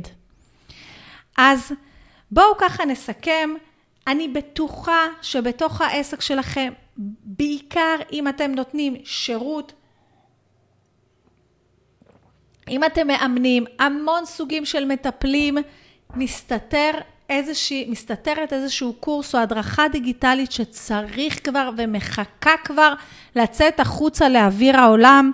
אז 1.38 1.72
בואו 2.30 2.56
ככה 2.58 2.84
נסכם 2.84 3.50
אני 4.08 4.28
בטוחה 4.28 5.06
שבתוך 5.22 5.80
העסק 5.80 6.20
שלכם, 6.20 6.72
בעיקר 7.24 7.96
אם 8.12 8.28
אתם 8.28 8.50
נותנים 8.50 8.96
שירות, 9.04 9.72
אם 12.68 12.84
אתם 12.84 13.06
מאמנים 13.06 13.64
המון 13.78 14.24
סוגים 14.24 14.64
של 14.64 14.84
מטפלים, 14.84 15.58
מסתתר 16.14 16.90
איזושהי, 17.28 17.86
מסתתרת 17.90 18.52
איזשהו 18.52 18.92
קורס 18.92 19.34
או 19.34 19.40
הדרכה 19.40 19.88
דיגיטלית 19.88 20.52
שצריך 20.52 21.44
כבר 21.44 21.70
ומחכה 21.76 22.54
כבר 22.64 22.94
לצאת 23.36 23.80
החוצה 23.80 24.28
לאוויר 24.28 24.76
העולם, 24.76 25.30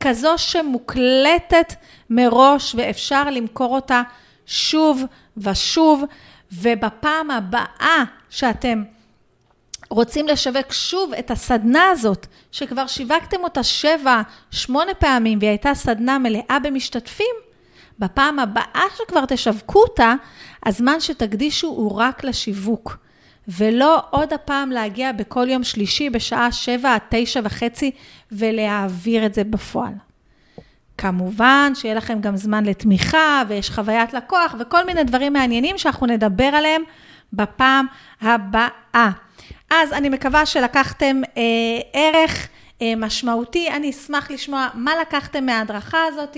כזו 0.00 0.38
שמוקלטת 0.38 1.74
מראש 2.10 2.74
ואפשר 2.74 3.30
למכור 3.30 3.74
אותה 3.74 4.02
שוב 4.46 5.02
ושוב. 5.36 6.04
ובפעם 6.52 7.30
הבאה 7.30 8.04
שאתם 8.30 8.82
רוצים 9.90 10.28
לשווק 10.28 10.72
שוב 10.72 11.12
את 11.18 11.30
הסדנה 11.30 11.90
הזאת, 11.90 12.26
שכבר 12.52 12.86
שיווקתם 12.86 13.36
אותה 13.42 13.62
שבע, 13.62 14.22
שמונה 14.50 14.94
פעמים 14.94 15.38
והיא 15.38 15.50
הייתה 15.50 15.74
סדנה 15.74 16.18
מלאה 16.18 16.58
במשתתפים, 16.62 17.36
בפעם 17.98 18.38
הבאה 18.38 18.84
שכבר 18.96 19.24
תשווקו 19.26 19.82
אותה, 19.82 20.14
הזמן 20.66 21.00
שתקדישו 21.00 21.66
הוא 21.66 21.96
רק 21.96 22.24
לשיווק. 22.24 22.96
ולא 23.48 24.02
עוד 24.10 24.32
הפעם 24.32 24.70
להגיע 24.70 25.12
בכל 25.12 25.46
יום 25.48 25.64
שלישי 25.64 26.10
בשעה 26.10 26.52
שבע 26.52 26.94
עד 26.94 27.00
תשע 27.08 27.40
וחצי 27.44 27.90
ולהעביר 28.32 29.26
את 29.26 29.34
זה 29.34 29.44
בפועל. 29.44 29.92
כמובן 30.98 31.72
שיהיה 31.74 31.94
לכם 31.94 32.20
גם 32.20 32.36
זמן 32.36 32.64
לתמיכה 32.64 33.42
ויש 33.48 33.70
חוויית 33.70 34.14
לקוח 34.14 34.54
וכל 34.58 34.86
מיני 34.86 35.04
דברים 35.04 35.32
מעניינים 35.32 35.78
שאנחנו 35.78 36.06
נדבר 36.06 36.44
עליהם 36.44 36.82
בפעם 37.32 37.86
הבאה. 38.20 39.10
אז 39.70 39.92
אני 39.92 40.08
מקווה 40.08 40.46
שלקחתם 40.46 41.20
אה, 41.36 41.42
ערך 41.92 42.48
משמעותי. 42.96 43.70
אני 43.70 43.90
אשמח 43.90 44.30
לשמוע 44.30 44.68
מה 44.74 44.92
לקחתם 45.00 45.46
מההדרכה 45.46 45.98
הזאת 46.04 46.36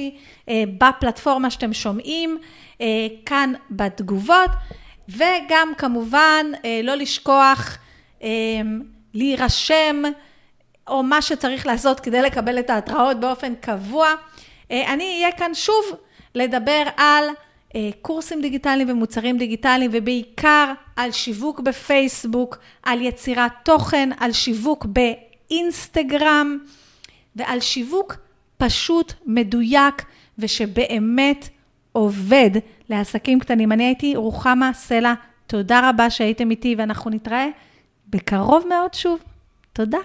בפלטפורמה 0.78 1.50
שאתם 1.50 1.72
שומעים, 1.72 2.38
כאן 3.26 3.52
בתגובות, 3.70 4.50
וגם 5.08 5.72
כמובן 5.78 6.46
לא 6.82 6.94
לשכוח 6.94 7.78
להירשם. 9.14 10.02
או 10.90 11.02
מה 11.02 11.22
שצריך 11.22 11.66
לעשות 11.66 12.00
כדי 12.00 12.22
לקבל 12.22 12.58
את 12.58 12.70
ההתראות 12.70 13.20
באופן 13.20 13.54
קבוע. 13.54 14.08
אה, 14.70 14.92
אני 14.92 15.04
אהיה 15.04 15.32
כאן 15.32 15.54
שוב 15.54 15.84
לדבר 16.34 16.82
על 16.96 17.24
אה, 17.24 17.32
קורסים 18.02 18.40
דיגיטליים 18.40 18.90
ומוצרים 18.90 19.38
דיגיטליים, 19.38 19.90
ובעיקר 19.94 20.72
על 20.96 21.12
שיווק 21.12 21.60
בפייסבוק, 21.60 22.58
על 22.82 23.02
יצירת 23.02 23.52
תוכן, 23.62 24.10
על 24.18 24.32
שיווק 24.32 24.86
באינסטגרם, 24.86 26.58
ועל 27.36 27.60
שיווק 27.60 28.16
פשוט, 28.58 29.12
מדויק, 29.26 30.04
ושבאמת 30.38 31.48
עובד 31.92 32.50
לעסקים 32.88 33.40
קטנים. 33.40 33.72
אני 33.72 33.84
הייתי 33.84 34.16
רוחמה 34.16 34.70
סלע, 34.74 35.14
תודה 35.46 35.90
רבה 35.90 36.10
שהייתם 36.10 36.50
איתי, 36.50 36.74
ואנחנו 36.78 37.10
נתראה 37.10 37.46
בקרוב 38.08 38.64
מאוד 38.68 38.94
שוב. 38.94 39.20
תודה. 39.72 39.98